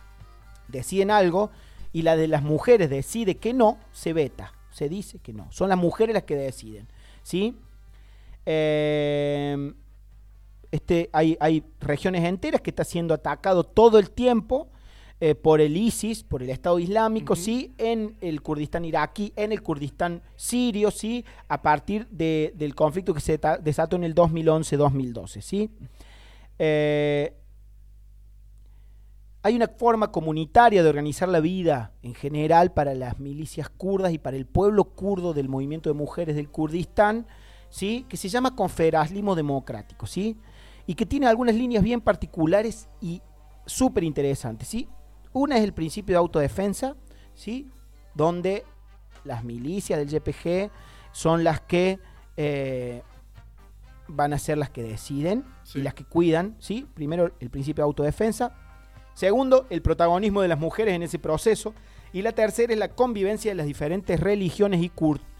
deciden 0.68 1.10
algo 1.10 1.50
y 1.92 2.02
la 2.02 2.16
de 2.16 2.28
las 2.28 2.42
mujeres 2.42 2.90
decide 2.90 3.38
que 3.38 3.54
no, 3.54 3.78
se 3.92 4.12
veta, 4.12 4.52
se 4.70 4.88
dice 4.88 5.18
que 5.18 5.32
no. 5.32 5.50
Son 5.50 5.68
las 5.68 5.78
mujeres 5.78 6.14
las 6.14 6.24
que 6.24 6.36
deciden, 6.36 6.86
¿sí? 7.22 7.56
Eh, 8.44 9.72
este, 10.70 11.10
hay, 11.12 11.36
hay 11.40 11.64
regiones 11.80 12.24
enteras 12.24 12.60
que 12.60 12.70
está 12.70 12.84
siendo 12.84 13.14
atacado 13.14 13.64
todo 13.64 13.98
el 13.98 14.10
tiempo 14.10 14.68
eh, 15.20 15.34
por 15.34 15.60
el 15.60 15.76
ISIS, 15.76 16.24
por 16.24 16.42
el 16.42 16.48
Estado 16.50 16.78
Islámico, 16.78 17.34
sí, 17.36 17.74
en 17.78 18.16
el 18.20 18.40
Kurdistán 18.42 18.84
iraquí, 18.86 19.32
en 19.36 19.52
el 19.52 19.62
Kurdistán 19.62 20.22
sirio, 20.34 20.90
sí, 20.90 21.24
a 21.48 21.60
partir 21.60 22.06
de- 22.08 22.52
del 22.56 22.74
conflicto 22.74 23.12
que 23.12 23.20
se 23.20 23.38
desató 23.62 23.96
en 23.96 24.04
el 24.04 24.14
2011-2012, 24.14 25.40
sí. 25.42 25.70
Eh, 26.58 27.34
hay 29.42 29.56
una 29.56 29.68
forma 29.68 30.12
comunitaria 30.12 30.82
de 30.82 30.88
organizar 30.90 31.28
la 31.28 31.40
vida 31.40 31.92
en 32.02 32.14
general 32.14 32.72
para 32.72 32.94
las 32.94 33.18
milicias 33.18 33.70
kurdas 33.70 34.12
y 34.12 34.18
para 34.18 34.36
el 34.36 34.44
pueblo 34.46 34.84
kurdo 34.84 35.32
del 35.32 35.48
movimiento 35.48 35.88
de 35.88 35.94
mujeres 35.94 36.36
del 36.36 36.50
Kurdistán, 36.50 37.26
¿sí? 37.70 38.04
que 38.08 38.18
se 38.18 38.28
llama 38.28 38.54
confederalismo 38.54 39.34
democrático, 39.34 40.06
¿sí? 40.06 40.36
y 40.86 40.94
que 40.94 41.06
tiene 41.06 41.26
algunas 41.26 41.54
líneas 41.54 41.82
bien 41.82 42.02
particulares 42.02 42.88
y 43.00 43.22
súper 43.64 44.04
interesantes. 44.04 44.68
¿sí? 44.68 44.88
Una 45.32 45.58
es 45.58 45.64
el 45.64 45.72
principio 45.72 46.14
de 46.14 46.18
autodefensa, 46.18 46.96
¿sí? 47.34 47.68
donde 48.14 48.64
las 49.24 49.44
milicias 49.44 49.98
del 49.98 50.08
YPG 50.08 50.70
son 51.12 51.44
las 51.44 51.60
que 51.60 51.98
eh, 52.36 53.02
van 54.08 54.32
a 54.32 54.38
ser 54.38 54.58
las 54.58 54.70
que 54.70 54.82
deciden 54.82 55.44
Sí. 55.62 55.78
y 55.78 55.82
las 55.82 55.94
que 55.94 56.04
cuidan. 56.04 56.56
¿sí? 56.58 56.86
Primero, 56.94 57.30
el 57.38 57.50
principio 57.50 57.84
de 57.84 57.86
autodefensa. 57.86 58.52
Segundo, 59.14 59.66
el 59.70 59.82
protagonismo 59.82 60.42
de 60.42 60.48
las 60.48 60.58
mujeres 60.58 60.94
en 60.94 61.02
ese 61.02 61.18
proceso. 61.18 61.74
Y 62.12 62.22
la 62.22 62.32
tercera 62.32 62.72
es 62.72 62.78
la 62.78 62.88
convivencia 62.88 63.50
de 63.52 63.54
las 63.54 63.66
diferentes 63.66 64.18
religiones 64.18 64.82
y 64.82 64.90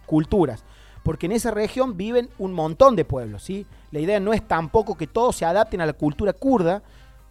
culturas. 0.06 0.64
Porque 1.02 1.26
en 1.26 1.32
esa 1.32 1.50
región 1.50 1.96
viven 1.96 2.28
un 2.38 2.52
montón 2.52 2.94
de 2.94 3.04
pueblos. 3.04 3.42
¿sí? 3.42 3.66
La 3.90 3.98
idea 4.00 4.20
no 4.20 4.32
es 4.32 4.46
tampoco 4.46 4.96
que 4.96 5.06
todos 5.06 5.34
se 5.34 5.44
adapten 5.44 5.80
a 5.80 5.86
la 5.86 5.94
cultura 5.94 6.32
kurda, 6.32 6.82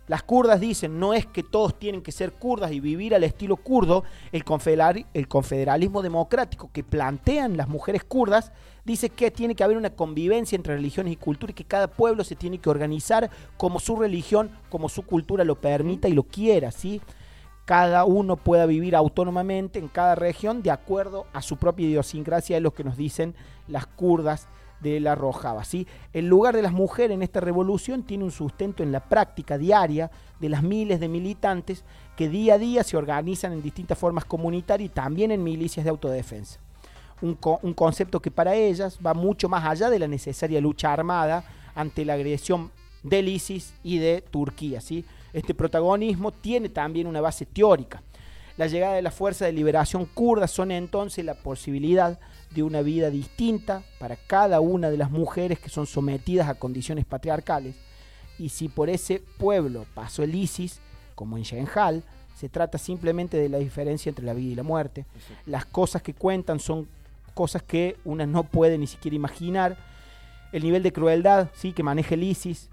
Las 0.10 0.24
kurdas 0.24 0.60
dicen, 0.60 1.00
no 1.00 1.14
es 1.14 1.28
que 1.28 1.44
todos 1.44 1.78
tienen 1.78 2.02
que 2.02 2.12
ser 2.12 2.34
kurdas 2.34 2.72
y 2.72 2.80
vivir 2.80 3.14
al 3.14 3.24
estilo 3.24 3.58
kurdo, 3.58 4.04
el, 4.32 4.44
confederali- 4.44 5.06
el 5.14 5.28
confederalismo 5.28 6.02
democrático 6.02 6.72
que 6.74 6.84
plantean 6.84 7.58
las 7.58 7.68
mujeres 7.68 8.04
kurdas 8.04 8.52
dice 8.84 9.12
que 9.12 9.30
tiene 9.30 9.54
que 9.54 9.64
haber 9.64 9.78
una 9.78 9.92
convivencia 9.92 10.56
entre 10.56 10.74
religiones 10.74 11.14
y 11.14 11.16
cultura 11.16 11.52
y 11.52 11.54
que 11.54 11.64
cada 11.64 11.88
pueblo 11.88 12.24
se 12.24 12.36
tiene 12.36 12.58
que 12.58 12.72
organizar 12.72 13.30
como 13.56 13.80
su 13.80 13.98
religión, 13.98 14.50
como 14.72 14.90
su 14.90 15.04
cultura 15.04 15.44
lo 15.44 15.62
permita 15.62 16.08
y 16.08 16.14
lo 16.14 16.24
quiera, 16.24 16.72
¿sí? 16.72 17.02
Cada 17.66 18.04
uno 18.04 18.36
pueda 18.36 18.66
vivir 18.66 18.96
autónomamente 18.96 19.78
en 19.78 19.90
cada 19.90 20.16
región 20.16 20.64
de 20.64 20.72
acuerdo 20.72 21.28
a 21.34 21.44
su 21.44 21.58
propia 21.58 21.86
idiosincrasia, 21.86 22.58
es 22.58 22.64
lo 22.64 22.74
que 22.74 22.84
nos 22.84 22.98
dicen 22.98 23.36
las 23.68 23.86
kurdas 23.86 24.48
de 24.80 25.00
la 25.00 25.16
Rojava. 25.16 25.64
¿sí? 25.64 25.88
El 26.14 26.28
lugar 26.28 26.56
de 26.56 26.62
las 26.62 26.72
mujeres 26.72 27.16
en 27.16 27.22
esta 27.22 27.40
revolución 27.40 28.04
tiene 28.04 28.24
un 28.24 28.32
sustento 28.32 28.84
en 28.84 28.92
la 28.92 29.02
práctica 29.02 29.58
diaria 29.58 30.10
de 30.40 30.50
las 30.50 30.64
miles 30.64 31.00
de 31.00 31.08
militantes 31.08 31.84
que 32.16 32.30
día 32.30 32.56
a 32.56 32.58
día 32.58 32.84
se 32.84 32.98
organizan 32.98 33.54
en 33.54 33.62
distintas 33.62 33.98
formas 33.98 34.26
comunitarias 34.26 34.90
y 34.90 34.94
también 34.94 35.32
en 35.32 35.44
milicias 35.44 35.84
de 35.84 35.90
autodefensa. 35.90 36.60
Un, 37.22 37.38
un 37.62 37.74
concepto 37.74 38.22
que 38.22 38.32
para 38.32 38.56
ellas 38.56 38.98
va 39.06 39.14
mucho 39.14 39.50
más 39.50 39.66
allá 39.66 39.90
de 39.90 40.00
la 40.00 40.08
necesaria 40.08 40.62
lucha 40.62 40.94
armada 40.94 41.44
ante 41.76 42.06
la 42.06 42.14
agresión 42.14 42.72
del 43.04 43.28
ISIS 43.28 43.74
y 43.84 44.00
de 44.00 44.22
Turquía. 44.22 44.82
¿sí? 44.82 45.06
Este 45.34 45.54
protagonismo 45.54 46.32
tiene 46.32 46.70
también 46.70 47.08
una 47.08 47.22
base 47.22 47.46
teórica. 47.46 48.02
La 48.58 48.68
llegada 48.68 48.96
de 48.96 49.02
la 49.02 49.12
Fuerza 49.12 49.46
de 49.46 49.54
Liberación 49.54 50.06
Kurda 50.06 50.48
son 50.48 50.72
entonces 50.72 51.24
la 51.24 51.36
posibilidad 51.36 52.20
de 52.52 52.64
una 52.64 52.82
vida 52.82 53.10
distinta 53.10 53.84
para 54.00 54.16
cada 54.16 54.60
una 54.60 54.90
de 54.90 54.98
las 54.98 55.12
mujeres 55.12 55.60
que 55.60 55.70
son 55.70 55.86
sometidas 55.86 56.50
a 56.50 56.56
condiciones 56.56 57.06
patriarcales. 57.06 57.76
Y 58.38 58.50
si 58.50 58.70
por 58.70 58.90
ese 58.90 59.22
pueblo 59.38 59.86
pasó 59.94 60.24
el 60.24 60.34
ISIS, 60.34 60.80
como 61.16 61.38
en 61.38 61.44
Shenjal, 61.44 62.04
se 62.36 62.48
trata 62.48 62.78
simplemente 62.78 63.38
de 63.38 63.50
la 63.50 63.58
diferencia 63.58 64.10
entre 64.10 64.26
la 64.26 64.34
vida 64.34 64.54
y 64.54 64.56
la 64.56 64.64
muerte. 64.64 65.06
Las 65.46 65.66
cosas 65.66 66.02
que 66.02 66.14
cuentan 66.14 66.60
son 66.60 66.88
cosas 67.34 67.62
que 67.64 67.98
una 68.06 68.26
no 68.26 68.44
puede 68.44 68.78
ni 68.78 68.88
siquiera 68.88 69.16
imaginar. 69.16 69.78
El 70.54 70.64
nivel 70.64 70.82
de 70.82 70.94
crueldad 70.94 71.50
¿sí? 71.54 71.74
que 71.74 71.84
maneja 71.84 72.16
el 72.16 72.24
ISIS, 72.24 72.70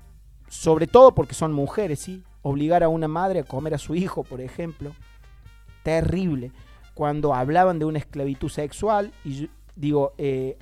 sobre 0.48 0.86
todo 0.86 1.14
porque 1.14 1.34
son 1.34 1.52
mujeres, 1.52 1.98
¿sí? 1.98 2.22
obligar 2.42 2.84
a 2.84 2.88
una 2.88 3.08
madre 3.08 3.40
a 3.40 3.44
comer 3.44 3.74
a 3.74 3.78
su 3.78 3.96
hijo, 3.96 4.22
por 4.22 4.40
ejemplo, 4.40 4.92
terrible. 5.82 6.52
Cuando 6.94 7.34
hablaban 7.34 7.80
de 7.80 7.84
una 7.84 7.98
esclavitud 7.98 8.48
sexual, 8.48 9.12
y 9.24 9.50
digo, 9.76 10.12
eh, 10.18 10.56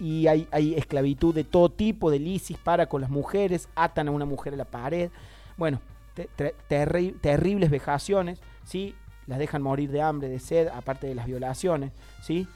y 0.00 0.26
hay, 0.26 0.48
hay 0.50 0.74
esclavitud 0.74 1.34
de 1.34 1.44
todo 1.44 1.70
tipo, 1.70 2.10
del 2.10 2.26
ISIS 2.26 2.58
para 2.58 2.86
con 2.86 3.00
las 3.00 3.10
mujeres, 3.10 3.68
atan 3.74 4.08
a 4.08 4.10
una 4.10 4.24
mujer 4.24 4.52
a 4.54 4.56
la 4.56 4.64
pared. 4.64 5.10
Bueno, 5.56 5.80
te- 6.14 6.28
te- 6.36 6.54
terri- 6.68 7.18
terribles 7.20 7.70
vejaciones, 7.70 8.40
¿sí? 8.64 8.94
Las 9.26 9.38
dejan 9.38 9.62
morir 9.62 9.90
de 9.90 10.02
hambre, 10.02 10.28
de 10.28 10.38
sed, 10.38 10.68
aparte 10.68 11.06
de 11.06 11.14
las 11.14 11.26
violaciones, 11.26 11.92
¿sí? 12.22 12.46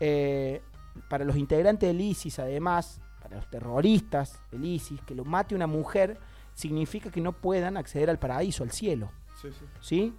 Eh, 0.00 0.60
para 1.08 1.24
los 1.24 1.36
integrantes 1.36 1.88
del 1.88 2.00
ISIS, 2.00 2.38
además, 2.38 3.00
para 3.22 3.36
los 3.36 3.48
terroristas 3.48 4.38
del 4.50 4.64
ISIS, 4.64 5.00
que 5.02 5.14
lo 5.14 5.24
mate 5.24 5.54
una 5.54 5.66
mujer 5.66 6.18
significa 6.54 7.10
que 7.10 7.20
no 7.22 7.32
puedan 7.32 7.76
acceder 7.78 8.10
al 8.10 8.18
paraíso, 8.18 8.62
al 8.62 8.70
cielo. 8.72 9.10
Sí, 9.40 9.48
sí. 9.50 9.64
¿sí? 9.80 10.14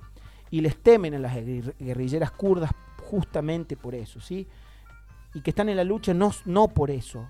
Y 0.49 0.61
les 0.61 0.77
temen 0.81 1.13
a 1.13 1.19
las 1.19 1.35
guerri- 1.35 1.73
guerrilleras 1.79 2.31
kurdas 2.31 2.71
justamente 3.03 3.77
por 3.77 3.93
eso, 3.93 4.19
¿sí? 4.19 4.47
Y 5.33 5.41
que 5.41 5.51
están 5.51 5.69
en 5.69 5.77
la 5.77 5.83
lucha 5.83 6.13
no, 6.13 6.31
no 6.45 6.67
por 6.67 6.91
eso, 6.91 7.27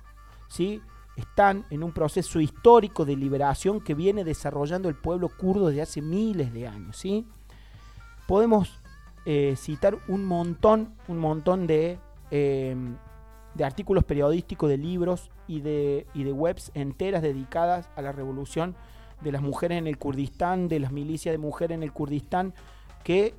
¿sí? 0.48 0.82
Están 1.16 1.66
en 1.70 1.84
un 1.84 1.92
proceso 1.92 2.40
histórico 2.40 3.06
de 3.06 3.16
liberación 3.16 3.80
que 3.80 3.94
viene 3.94 4.24
desarrollando 4.24 4.90
el 4.90 4.96
pueblo 4.96 5.30
kurdo 5.30 5.68
desde 5.68 5.84
hace 5.84 6.02
miles 6.02 6.54
de 6.54 6.68
años, 6.68 6.98
¿sí? 6.98 7.26
Podemos 8.28 8.82
eh, 9.26 9.56
citar 9.58 9.98
un 10.08 10.26
montón, 10.26 10.94
un 11.08 11.18
montón 11.20 11.66
de, 11.66 12.00
eh, 12.32 12.76
de 13.54 13.64
artículos 13.64 14.04
periodísticos, 14.04 14.70
de 14.70 14.78
libros 14.78 15.30
y 15.48 15.62
de, 15.62 16.08
y 16.14 16.24
de 16.24 16.34
webs 16.34 16.72
enteras 16.74 17.22
dedicadas 17.22 17.90
a 17.96 18.02
la 18.02 18.12
revolución 18.12 18.76
de 19.22 19.32
las 19.32 19.42
mujeres 19.42 19.78
en 19.78 19.88
el 19.88 19.98
Kurdistán, 19.98 20.68
de 20.68 20.80
las 20.80 20.92
milicias 20.92 21.32
de 21.32 21.38
mujeres 21.38 21.76
en 21.76 21.84
el 21.84 21.94
Kurdistán, 21.94 22.54
que 23.04 23.34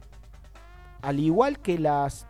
al 1.02 1.20
igual 1.20 1.58
que 1.58 1.78
las 1.78 2.26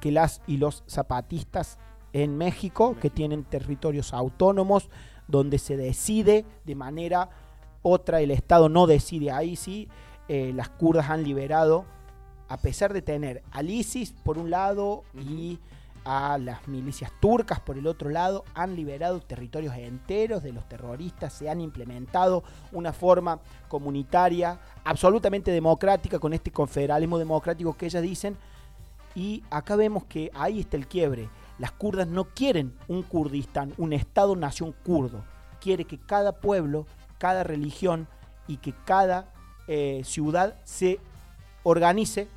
que 0.00 0.12
las 0.12 0.42
y 0.46 0.56
los 0.56 0.84
zapatistas 0.88 1.78
en 2.12 2.36
México, 2.36 2.96
que 3.00 3.10
tienen 3.10 3.44
territorios 3.44 4.14
autónomos 4.14 4.88
donde 5.28 5.58
se 5.58 5.76
decide 5.76 6.44
de 6.64 6.74
manera 6.74 7.30
otra, 7.82 8.20
el 8.20 8.30
Estado 8.30 8.68
no 8.68 8.86
decide 8.86 9.30
ahí 9.30 9.56
sí, 9.56 9.88
eh, 10.28 10.52
las 10.54 10.68
kurdas 10.70 11.10
han 11.10 11.22
liberado, 11.22 11.84
a 12.48 12.56
pesar 12.56 12.92
de 12.92 13.02
tener 13.02 13.42
al 13.52 13.70
ISIS 13.70 14.12
por 14.24 14.38
un 14.38 14.50
lado 14.50 15.04
y 15.14 15.58
a 16.04 16.38
las 16.38 16.68
milicias 16.68 17.10
turcas 17.20 17.58
por 17.58 17.76
el 17.76 17.86
otro 17.86 18.10
lado, 18.10 18.44
han 18.54 18.76
liberado 18.76 19.20
territorios 19.20 19.74
enteros 19.74 20.42
de 20.42 20.52
los 20.52 20.68
terroristas, 20.68 21.32
se 21.32 21.50
han 21.50 21.60
implementado 21.60 22.44
una 22.70 22.92
forma 22.92 23.40
comunitaria 23.68 24.58
absolutamente 24.84 25.50
democrática 25.50 26.20
con 26.20 26.32
este 26.32 26.52
confederalismo 26.52 27.18
democrático 27.18 27.76
que 27.76 27.86
ellas 27.86 28.02
dicen. 28.02 28.36
Y 29.16 29.42
acá 29.50 29.76
vemos 29.76 30.04
que 30.04 30.30
ahí 30.34 30.60
está 30.60 30.76
el 30.76 30.86
quiebre. 30.86 31.30
Las 31.58 31.72
kurdas 31.72 32.06
no 32.06 32.26
quieren 32.26 32.74
un 32.86 33.02
Kurdistán, 33.02 33.72
un 33.78 33.94
Estado-nación 33.94 34.74
kurdo. 34.84 35.24
Quiere 35.58 35.86
que 35.86 35.98
cada 35.98 36.32
pueblo, 36.32 36.86
cada 37.18 37.42
religión 37.42 38.06
y 38.46 38.58
que 38.58 38.74
cada 38.84 39.32
eh, 39.68 40.02
ciudad 40.04 40.60
se 40.64 41.00
organice, 41.62 42.28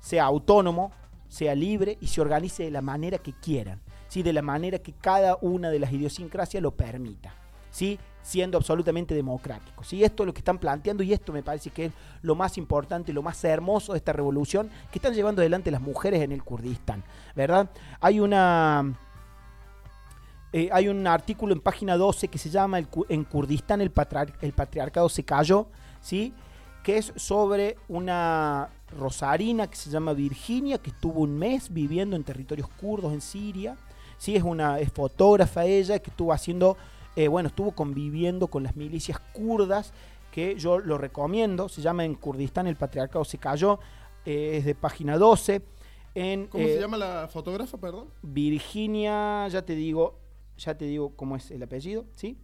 sea 0.00 0.24
autónomo, 0.24 0.92
sea 1.28 1.54
libre 1.54 1.98
y 2.00 2.06
se 2.06 2.22
organice 2.22 2.64
de 2.64 2.70
la 2.70 2.80
manera 2.80 3.18
que 3.18 3.34
quieran, 3.34 3.80
¿sí? 4.08 4.22
de 4.22 4.32
la 4.32 4.42
manera 4.42 4.78
que 4.78 4.92
cada 4.92 5.36
una 5.42 5.68
de 5.68 5.78
las 5.78 5.92
idiosincrasias 5.92 6.62
lo 6.62 6.70
permita, 6.70 7.34
¿sí? 7.74 7.98
siendo 8.22 8.56
absolutamente 8.56 9.14
democrático. 9.14 9.84
¿sí? 9.84 10.02
Esto 10.02 10.22
es 10.22 10.28
lo 10.28 10.32
que 10.32 10.38
están 10.38 10.58
planteando 10.58 11.02
y 11.02 11.12
esto 11.12 11.30
me 11.32 11.42
parece 11.42 11.68
que 11.70 11.86
es 11.86 11.92
lo 12.22 12.34
más 12.34 12.56
importante, 12.56 13.12
lo 13.12 13.20
más 13.22 13.42
hermoso 13.44 13.92
de 13.92 13.98
esta 13.98 14.14
revolución 14.14 14.70
que 14.90 14.98
están 14.98 15.12
llevando 15.12 15.42
adelante 15.42 15.70
las 15.70 15.82
mujeres 15.82 16.22
en 16.22 16.32
el 16.32 16.42
Kurdistán. 16.42 17.02
¿verdad? 17.36 17.68
Hay 18.00 18.20
una... 18.20 18.94
eh, 20.52 20.68
hay 20.72 20.88
un 20.88 21.06
artículo 21.06 21.52
en 21.52 21.60
página 21.60 21.96
12 21.96 22.28
que 22.28 22.38
se 22.38 22.48
llama 22.48 22.78
En 23.08 23.24
Kurdistán 23.24 23.80
el, 23.80 23.92
patriar- 23.92 24.32
el 24.40 24.52
patriarcado 24.52 25.08
se 25.08 25.24
cayó, 25.24 25.66
¿sí? 26.00 26.32
que 26.82 26.96
es 26.98 27.12
sobre 27.16 27.76
una 27.88 28.68
rosarina 28.96 29.66
que 29.66 29.76
se 29.76 29.90
llama 29.90 30.12
Virginia, 30.12 30.78
que 30.78 30.90
estuvo 30.90 31.20
un 31.20 31.36
mes 31.36 31.72
viviendo 31.72 32.14
en 32.14 32.22
territorios 32.24 32.68
kurdos 32.80 33.12
en 33.12 33.20
Siria. 33.20 33.76
Sí, 34.18 34.36
es 34.36 34.42
una 34.44 34.78
es 34.78 34.92
fotógrafa 34.92 35.64
ella 35.64 35.98
que 35.98 36.10
estuvo 36.10 36.32
haciendo, 36.32 36.76
eh, 37.16 37.28
bueno, 37.28 37.48
estuvo 37.48 37.72
conviviendo 37.72 38.48
con 38.48 38.62
las 38.62 38.76
milicias 38.76 39.18
kurdas, 39.32 39.92
que 40.34 40.56
yo 40.56 40.80
lo 40.80 40.98
recomiendo. 40.98 41.68
Se 41.68 41.80
llama 41.80 42.04
En 42.04 42.16
Kurdistán 42.16 42.66
el 42.66 42.74
patriarcado 42.74 43.24
se 43.24 43.38
cayó, 43.38 43.78
eh, 44.24 44.56
es 44.58 44.64
de 44.64 44.74
página 44.74 45.16
12. 45.16 45.62
En, 46.16 46.46
¿Cómo 46.46 46.64
eh, 46.64 46.74
se 46.74 46.80
llama 46.80 46.96
la 46.96 47.28
fotógrafa, 47.28 47.78
perdón? 47.78 48.08
Virginia, 48.22 49.46
ya 49.48 49.62
te 49.62 49.76
digo, 49.76 50.18
ya 50.56 50.76
te 50.76 50.86
digo 50.86 51.14
cómo 51.14 51.36
es 51.36 51.50
el 51.50 51.62
apellido, 51.62 52.06
¿sí? 52.16 52.36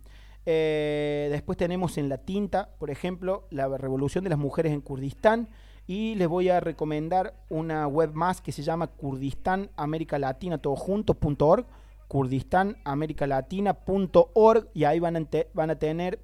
Eh, 0.46 1.28
después 1.30 1.59
tenemos 1.59 1.98
en 1.98 2.09
la 2.09 2.18
tinta, 2.18 2.70
por 2.78 2.90
ejemplo, 2.90 3.46
la 3.50 3.68
revolución 3.76 4.24
de 4.24 4.30
las 4.30 4.38
mujeres 4.38 4.72
en 4.72 4.80
Kurdistán. 4.80 5.48
Y 5.87 6.14
les 6.14 6.28
voy 6.28 6.48
a 6.48 6.61
recomendar 6.61 7.35
una 7.48 7.88
web 7.88 8.12
más 8.14 8.40
que 8.40 8.52
se 8.52 8.62
llama 8.62 8.87
Kurdistán 8.87 9.70
América 9.76 10.18
Latina, 10.18 10.59
todo 10.59 10.76
junto.org, 10.76 11.66
kurdistanamerica-latina.org 12.11 14.68
y 14.75 14.85
ahí 14.85 14.99
van 14.99 15.16
a, 15.16 15.27
van 15.55 15.70
a 15.70 15.77
tener 15.77 16.18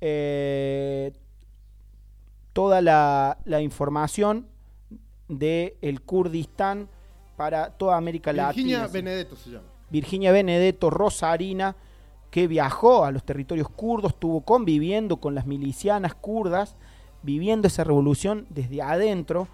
eh, 0.00 1.12
toda 2.52 2.82
la, 2.82 3.38
la 3.44 3.60
información 3.60 4.48
del 5.28 5.74
el 5.80 6.02
Kurdistán 6.02 6.88
para 7.36 7.70
toda 7.70 7.96
América 7.96 8.32
Virginia 8.32 8.80
Latina. 8.80 8.88
sí. 8.88 8.92
Benedetto 8.92 9.36
se 9.36 9.50
llama. 9.50 9.66
Virginia 9.88 10.32
Benedetto 10.32 10.90
Rosarina, 10.90 11.76
que 12.30 12.48
viajó 12.48 13.04
a 13.04 13.12
los 13.12 13.22
territorios 13.24 13.68
kurdos, 13.68 14.12
estuvo 14.12 14.40
conviviendo 14.42 15.18
con 15.18 15.36
las 15.36 15.46
milicianas 15.46 16.14
kurdas, 16.14 16.76
viviendo 17.22 17.68
esa 17.68 17.84
revolución 17.84 18.46
desde 18.50 18.82
adentro. 18.82 19.46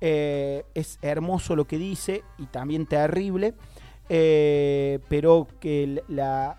Eh, 0.00 0.64
es 0.74 0.98
hermoso 1.02 1.54
lo 1.56 1.66
que 1.66 1.76
dice 1.76 2.22
y 2.38 2.46
también 2.46 2.86
terrible, 2.86 3.54
eh, 4.08 5.00
pero 5.08 5.46
que 5.60 6.02
la, 6.08 6.58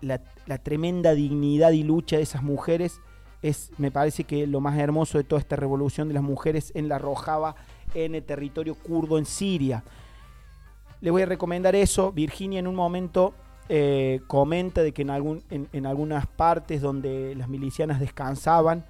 la, 0.00 0.58
tremenda 0.58 1.14
dignidad 1.14 1.70
y 1.70 1.82
lucha 1.82 2.16
de 2.16 2.22
esas 2.22 2.42
mujeres 2.42 3.00
es, 3.40 3.70
me 3.78 3.90
parece 3.90 4.24
que 4.24 4.46
lo 4.46 4.60
más 4.60 4.78
hermoso 4.78 5.18
de 5.18 5.24
toda 5.24 5.40
esta 5.40 5.56
revolución 5.56 6.08
de 6.08 6.14
las 6.14 6.22
mujeres 6.22 6.72
en 6.74 6.88
la 6.88 6.98
Rojava, 6.98 7.56
en 7.94 8.14
el 8.14 8.22
territorio 8.22 8.74
kurdo 8.74 9.18
en 9.18 9.24
Siria. 9.24 9.82
Les 11.00 11.10
voy 11.10 11.22
a 11.22 11.26
recomendar 11.26 11.74
eso. 11.74 12.12
Virginia 12.12 12.60
en 12.60 12.66
un 12.66 12.74
momento 12.74 13.34
eh, 13.68 14.20
comenta 14.26 14.82
de 14.82 14.92
que 14.92 15.02
en, 15.02 15.10
algún, 15.10 15.42
en 15.50 15.86
algunas 15.86 16.26
partes 16.26 16.80
donde 16.80 17.34
las 17.34 17.48
milicianas 17.48 17.98
descansaban, 17.98 18.84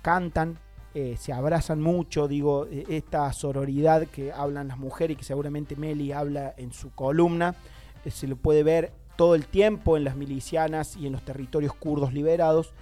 cantan, 0.00 0.58
eh, 0.94 1.16
se 1.18 1.32
abrazan 1.32 1.80
mucho, 1.80 2.28
digo, 2.28 2.66
eh, 2.70 2.84
esta 2.88 3.32
sororidad 3.32 4.06
que 4.06 4.32
hablan 4.32 4.68
las 4.68 4.78
mujeres 4.78 5.16
y 5.16 5.18
que 5.18 5.24
seguramente 5.24 5.74
Meli 5.74 6.12
habla 6.12 6.54
en 6.56 6.72
su 6.72 6.92
columna, 6.92 7.56
eh, 8.04 8.12
se 8.12 8.28
lo 8.28 8.36
puede 8.36 8.62
ver 8.62 8.92
todo 9.16 9.34
el 9.34 9.46
tiempo 9.46 9.96
en 9.96 10.04
las 10.04 10.14
milicianas 10.14 10.96
y 10.96 11.06
en 11.06 11.12
los 11.12 11.24
territorios 11.24 11.74
kurdos 11.74 12.12
liberados. 12.12 12.72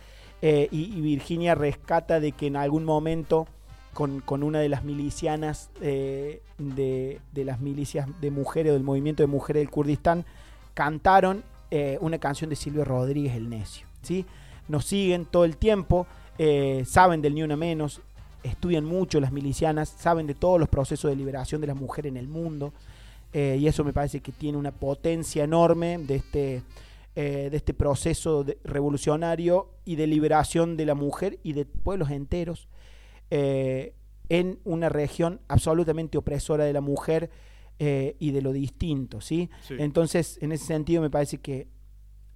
eh, 0.43 0.69
y, 0.71 1.01
Virginia 1.01 1.55
rescata 1.55 2.21
de 2.21 2.33
que 2.33 2.49
en 2.49 2.57
algún 2.57 2.85
momento 2.85 3.47
con, 3.95 4.21
con 4.21 4.43
una 4.43 4.59
de 4.59 4.69
las 4.69 4.83
milicianas 4.85 5.71
de, 5.81 6.41
de 6.59 7.45
las 7.45 7.61
milicias 7.61 8.09
de 8.21 8.31
mujeres 8.31 8.73
del 8.73 8.83
movimiento 8.83 9.23
de 9.23 9.29
mujeres 9.29 9.61
del 9.61 9.71
Kurdistán 9.71 10.25
cantaron 10.75 11.45
una 12.01 12.19
canción 12.19 12.51
de 12.51 12.57
Silvio 12.57 12.85
Rodríguez 12.85 13.37
El 13.37 13.49
Necio. 13.51 13.87
¿sí? 14.03 14.27
Nos 14.69 14.85
siguen 14.85 15.27
todo 15.27 15.45
el 15.45 15.57
tiempo, 15.57 16.07
eh, 16.45 16.82
saben 16.86 17.22
del 17.22 17.34
Ni 17.34 17.43
Una 17.45 17.57
Menos, 17.57 18.01
estudian 18.43 18.84
mucho 18.84 19.20
las 19.20 19.30
milicianas, 19.30 19.88
saben 19.88 20.26
de 20.26 20.34
todos 20.34 20.59
los 20.59 20.68
procesos 20.68 21.09
de 21.11 21.16
liberación 21.16 21.61
de 21.61 21.68
la 21.68 21.74
mujer 21.74 22.07
en 22.07 22.16
el 22.16 22.26
mundo. 22.26 22.72
eh, 23.34 23.57
y 23.61 23.66
eso 23.66 23.82
me 23.84 23.93
parece 23.93 24.20
que 24.20 24.32
tiene 24.32 24.59
una 24.59 24.72
potencia 24.72 25.45
enorme 25.45 25.97
de 25.99 26.16
este, 26.16 26.62
eh, 27.16 27.49
de 27.51 27.57
este 27.57 27.72
proceso 27.72 28.43
de- 28.45 28.59
revolucionario 28.64 29.68
y 29.86 29.95
de 29.97 30.07
liberación 30.07 30.76
de 30.76 30.84
la 30.84 30.95
mujer 30.95 31.38
y 31.43 31.53
de 31.55 31.64
pueblos 31.64 32.11
enteros 32.11 32.68
eh, 33.30 33.95
en 34.28 34.59
una 34.64 34.88
región 34.90 35.40
absolutamente 35.49 36.18
opresora 36.18 36.64
de 36.64 36.72
la 36.72 36.80
mujer 36.82 37.30
y 38.18 38.30
de 38.30 38.43
lo 38.43 38.53
distinto, 38.53 39.20
¿sí? 39.20 39.51
Sí. 39.66 39.74
Entonces, 39.78 40.38
en 40.40 40.53
ese 40.53 40.66
sentido, 40.66 41.03
me 41.03 41.11
parece 41.11 41.38
que 41.38 41.66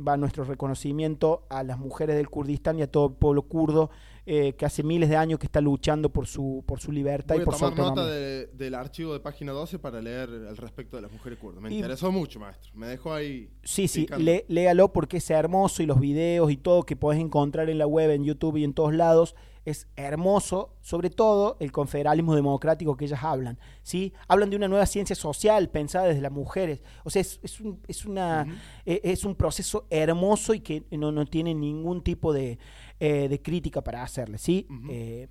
va 0.00 0.16
nuestro 0.16 0.44
reconocimiento 0.44 1.46
a 1.48 1.62
las 1.62 1.78
mujeres 1.78 2.16
del 2.16 2.28
Kurdistán 2.28 2.78
y 2.78 2.82
a 2.82 2.90
todo 2.90 3.06
el 3.08 3.14
pueblo 3.14 3.42
kurdo 3.42 3.90
eh, 4.28 4.54
que 4.54 4.66
hace 4.66 4.82
miles 4.82 5.08
de 5.08 5.16
años 5.16 5.38
que 5.38 5.46
está 5.46 5.60
luchando 5.60 6.10
por 6.10 6.26
su, 6.26 6.64
por 6.66 6.80
su 6.80 6.90
libertad 6.90 7.36
Voy 7.36 7.40
y 7.40 7.42
a 7.42 7.44
por 7.44 7.54
su 7.54 7.60
tomar 7.60 7.78
autonomía. 7.78 8.02
nota 8.02 8.12
de- 8.14 8.46
del 8.48 8.74
archivo 8.74 9.12
de 9.12 9.20
página 9.20 9.52
12 9.52 9.78
para 9.78 10.00
leer 10.02 10.28
al 10.48 10.56
respecto 10.56 10.96
de 10.96 11.02
las 11.02 11.12
mujeres 11.12 11.38
kurdas. 11.38 11.62
Me 11.62 11.70
Y- 11.70 11.76
interesó 11.76 12.10
mucho, 12.10 12.40
maestro. 12.40 12.72
Me 12.74 12.88
dejó 12.88 13.14
ahí. 13.14 13.48
Sí, 13.62 13.86
sí, 13.86 14.06
lé- 14.18 14.44
léalo 14.48 14.92
porque 14.92 15.18
es 15.18 15.30
hermoso 15.30 15.82
y 15.82 15.86
los 15.86 16.00
videos 16.00 16.50
y 16.50 16.56
todo 16.56 16.82
que 16.82 16.96
podés 16.96 17.20
encontrar 17.20 17.70
en 17.70 17.78
la 17.78 17.86
web, 17.86 18.10
en 18.10 18.24
YouTube 18.24 18.56
y 18.56 18.64
en 18.64 18.74
todos 18.74 18.92
lados 18.94 19.36
es 19.66 19.88
hermoso, 19.96 20.76
sobre 20.80 21.10
todo 21.10 21.56
el 21.60 21.72
confederalismo 21.72 22.34
democrático 22.34 22.96
que 22.96 23.04
ellas 23.04 23.22
hablan, 23.22 23.58
¿sí? 23.82 24.14
Hablan 24.28 24.48
de 24.48 24.56
una 24.56 24.68
nueva 24.68 24.86
ciencia 24.86 25.16
social 25.16 25.68
pensada 25.68 26.06
desde 26.06 26.20
las 26.20 26.32
mujeres, 26.32 26.82
o 27.04 27.10
sea, 27.10 27.20
es, 27.20 27.40
es 27.42 27.60
un, 27.60 27.82
es 27.88 28.06
una, 28.06 28.46
eh, 28.86 29.00
es 29.02 29.24
un 29.24 29.34
proceso 29.34 29.86
hermoso 29.90 30.54
y 30.54 30.60
que 30.60 30.84
no, 30.92 31.10
no 31.10 31.26
tiene 31.26 31.52
ningún 31.52 32.02
tipo 32.02 32.32
de, 32.32 32.58
eh, 33.00 33.28
de 33.28 33.42
crítica 33.42 33.82
para 33.82 34.04
hacerle, 34.04 34.38
¿sí? 34.38 34.68
Eh, 34.88 35.28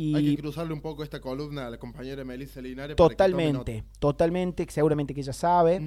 y 0.00 0.14
Hay 0.14 0.34
que 0.34 0.40
cruzarle 0.40 0.72
un 0.72 0.80
poco 0.80 1.02
esta 1.02 1.20
columna 1.20 1.66
a 1.66 1.70
la 1.70 1.76
compañera 1.76 2.24
Melissa 2.24 2.62
Linares. 2.62 2.96
para 2.96 3.10
que 3.10 3.16
tome 3.16 3.28
totalmente, 3.28 3.84
totalmente, 3.98 4.66
seguramente 4.70 5.12
que 5.12 5.20
ella 5.20 5.34
sabe. 5.34 5.78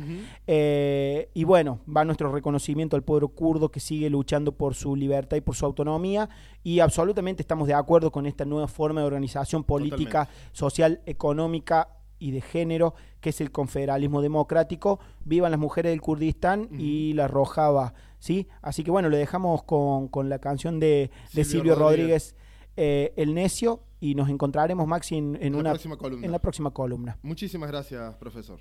Eh, 0.45 1.31
y 1.33 1.43
bueno, 1.45 1.79
va 1.89 2.05
nuestro 2.05 2.31
reconocimiento 2.31 2.95
al 2.95 3.01
pueblo 3.01 3.29
kurdo 3.29 3.71
que 3.71 3.79
sigue 3.79 4.11
luchando 4.11 4.51
por 4.51 4.75
su 4.75 4.95
libertad 4.95 5.35
y 5.37 5.41
por 5.41 5.55
su 5.55 5.65
autonomía. 5.65 6.29
Y 6.61 6.79
absolutamente 6.79 7.41
estamos 7.41 7.67
de 7.67 7.73
acuerdo 7.73 8.11
con 8.11 8.27
esta 8.27 8.45
nueva 8.45 8.67
forma 8.67 9.01
de 9.01 9.07
organización 9.07 9.63
política, 9.63 10.29
social, 10.51 11.01
económica 11.07 11.89
y 12.19 12.29
de 12.29 12.41
género, 12.41 12.93
que 13.19 13.31
es 13.31 13.41
el 13.41 13.51
confederalismo 13.51 14.21
democrático. 14.21 14.99
Vivan 15.25 15.49
las 15.49 15.59
mujeres 15.59 15.91
del 15.91 16.01
Kurdistán 16.01 16.69
y 16.77 17.13
la 17.13 17.27
Rojava. 17.27 17.95
¿sí? 18.19 18.47
Así 18.61 18.83
que 18.83 18.91
bueno, 18.91 19.09
le 19.09 19.17
dejamos 19.17 19.63
con, 19.63 20.07
con 20.07 20.29
la 20.29 20.37
canción 20.37 20.79
de, 20.79 21.09
de 21.33 21.43
Silvio 21.43 21.73
Silvio 21.73 21.75
Rodríguez. 21.75 22.35
Rodríguez, 22.35 22.35
eh, 22.77 23.13
El 23.17 23.33
Necio. 23.33 23.81
Y 24.03 24.15
nos 24.15 24.27
encontraremos, 24.27 24.85
Maxi, 24.85 25.15
en, 25.15 25.37
en 25.41 25.55
una, 25.55 25.69
próxima 25.69 25.95
columna. 25.95 26.25
en 26.25 26.31
la 26.33 26.39
próxima 26.39 26.71
columna. 26.71 27.17
Muchísimas 27.21 27.69
gracias, 27.69 28.13
profesor. 28.15 28.59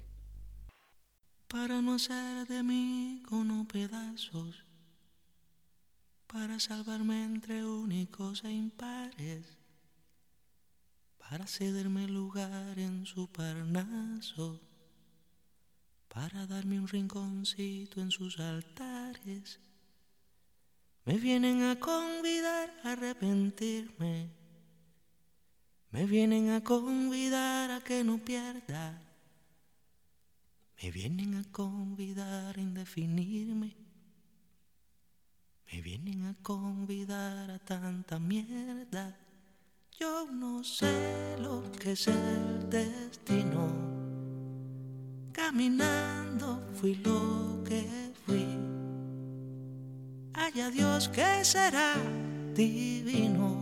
para 1.49 1.83
no 1.83 1.95
hacer 1.95 2.47
de 2.47 2.63
mí 2.63 3.25
cono 3.29 3.67
pedazos, 3.67 4.65
para 6.29 6.61
salvarme 6.61 7.25
entre 7.25 7.65
únicos 7.65 8.45
e 8.45 8.53
impares, 8.53 9.59
para 11.19 11.45
cederme 11.49 12.07
lugar 12.07 12.79
en 12.79 13.05
su 13.05 13.27
parnaso, 13.27 14.61
para 16.07 16.47
darme 16.47 16.79
un 16.79 16.87
rinconcito 16.87 18.01
en 18.01 18.13
sus 18.13 18.39
altares. 18.39 19.59
Me 21.05 21.19
vienen 21.19 21.65
a 21.65 21.81
convidar 21.81 22.73
a 22.85 22.93
arrepentirme, 22.93 24.42
me 25.93 26.07
vienen 26.07 26.51
a 26.51 26.65
convidar 26.65 27.71
a 27.71 27.81
que 27.81 28.03
no 28.03 28.19
pierda. 28.19 28.99
Me 30.83 30.91
vienen 30.91 31.35
a 31.35 31.45
convidar 31.53 32.57
a 32.57 32.61
indefinirme. 32.61 33.77
Me 35.71 35.83
vienen 35.83 36.25
a 36.25 36.35
convidar 36.43 37.51
a 37.51 37.59
tanta 37.59 38.19
mierda. 38.19 39.17
Yo 40.01 40.27
no 40.33 40.65
sé 40.65 41.37
lo 41.39 41.63
que 41.73 41.93
es 41.93 42.09
el 42.09 42.71
destino. 42.71 43.69
Caminando 45.33 46.67
fui 46.75 46.95
lo 46.97 47.63
que 47.65 48.13
fui. 48.25 48.47
Haya 50.33 50.71
Dios 50.71 51.09
que 51.11 51.45
será 51.45 51.95
divino. 52.55 53.62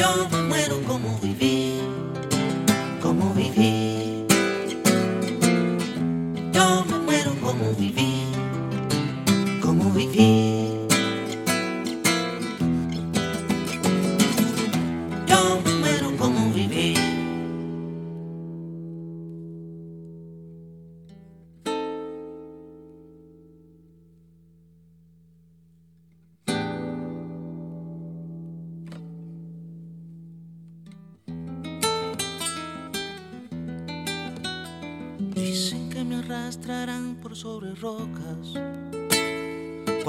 Yo 0.00 0.26
muero 0.48 0.80
como 0.88 1.18
viví, 1.18 1.69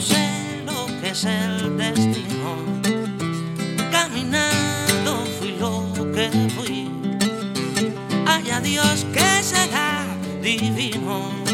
Sé 0.00 0.62
lo 0.64 0.86
que 1.00 1.10
es 1.10 1.24
el 1.24 1.76
destino, 1.76 2.56
caminando 3.90 5.24
fui 5.38 5.52
lo 5.58 5.92
que 6.12 6.30
fui. 6.56 6.90
Haya 8.26 8.60
Dios 8.60 9.04
que 9.12 9.42
será 9.42 10.06
divino. 10.42 11.49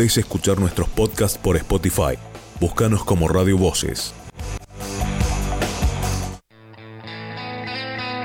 Podéis 0.00 0.16
escuchar 0.16 0.58
nuestros 0.58 0.88
podcasts 0.88 1.36
por 1.36 1.58
Spotify. 1.58 2.16
Búscanos 2.58 3.04
como 3.04 3.28
Radio 3.28 3.58
Voces. 3.58 4.14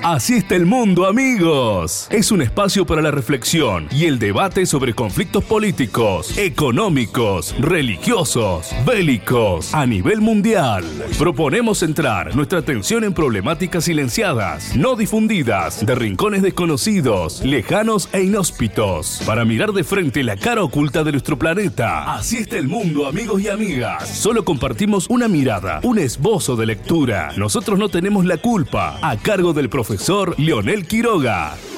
Así 0.07 0.35
está 0.35 0.53
el 0.55 0.67
mundo, 0.67 1.07
amigos. 1.07 2.07
Es 2.11 2.31
un 2.31 2.43
espacio 2.43 2.85
para 2.85 3.01
la 3.01 3.09
reflexión 3.09 3.87
y 3.89 4.05
el 4.05 4.19
debate 4.19 4.67
sobre 4.67 4.93
conflictos 4.93 5.43
políticos, 5.43 6.37
económicos, 6.37 7.55
religiosos, 7.57 8.69
bélicos, 8.85 9.73
a 9.73 9.87
nivel 9.87 10.21
mundial. 10.21 10.85
Proponemos 11.17 11.79
centrar 11.79 12.35
nuestra 12.35 12.59
atención 12.59 13.03
en 13.03 13.15
problemáticas 13.15 13.85
silenciadas, 13.85 14.75
no 14.75 14.95
difundidas, 14.95 15.83
de 15.83 15.95
rincones 15.95 16.43
desconocidos, 16.43 17.41
lejanos 17.43 18.07
e 18.13 18.21
inhóspitos, 18.21 19.23
para 19.25 19.43
mirar 19.43 19.71
de 19.73 19.83
frente 19.83 20.21
la 20.21 20.37
cara 20.37 20.61
oculta 20.61 21.03
de 21.03 21.13
nuestro 21.13 21.39
planeta. 21.39 22.13
Así 22.13 22.37
está 22.37 22.59
el 22.59 22.67
mundo, 22.67 23.07
amigos 23.07 23.41
y 23.41 23.47
amigas. 23.47 24.07
Solo 24.07 24.45
compartimos 24.45 25.07
una 25.09 25.27
mirada, 25.27 25.79
un 25.81 25.97
esbozo 25.97 26.55
de 26.55 26.67
lectura. 26.67 27.31
Nosotros 27.37 27.79
no 27.79 27.89
tenemos 27.89 28.23
la 28.23 28.37
culpa, 28.37 28.99
a 29.01 29.17
cargo 29.17 29.53
del 29.53 29.67
profesor 29.67 29.94
Leonel 30.37 30.85
Quiroga. 30.87 31.74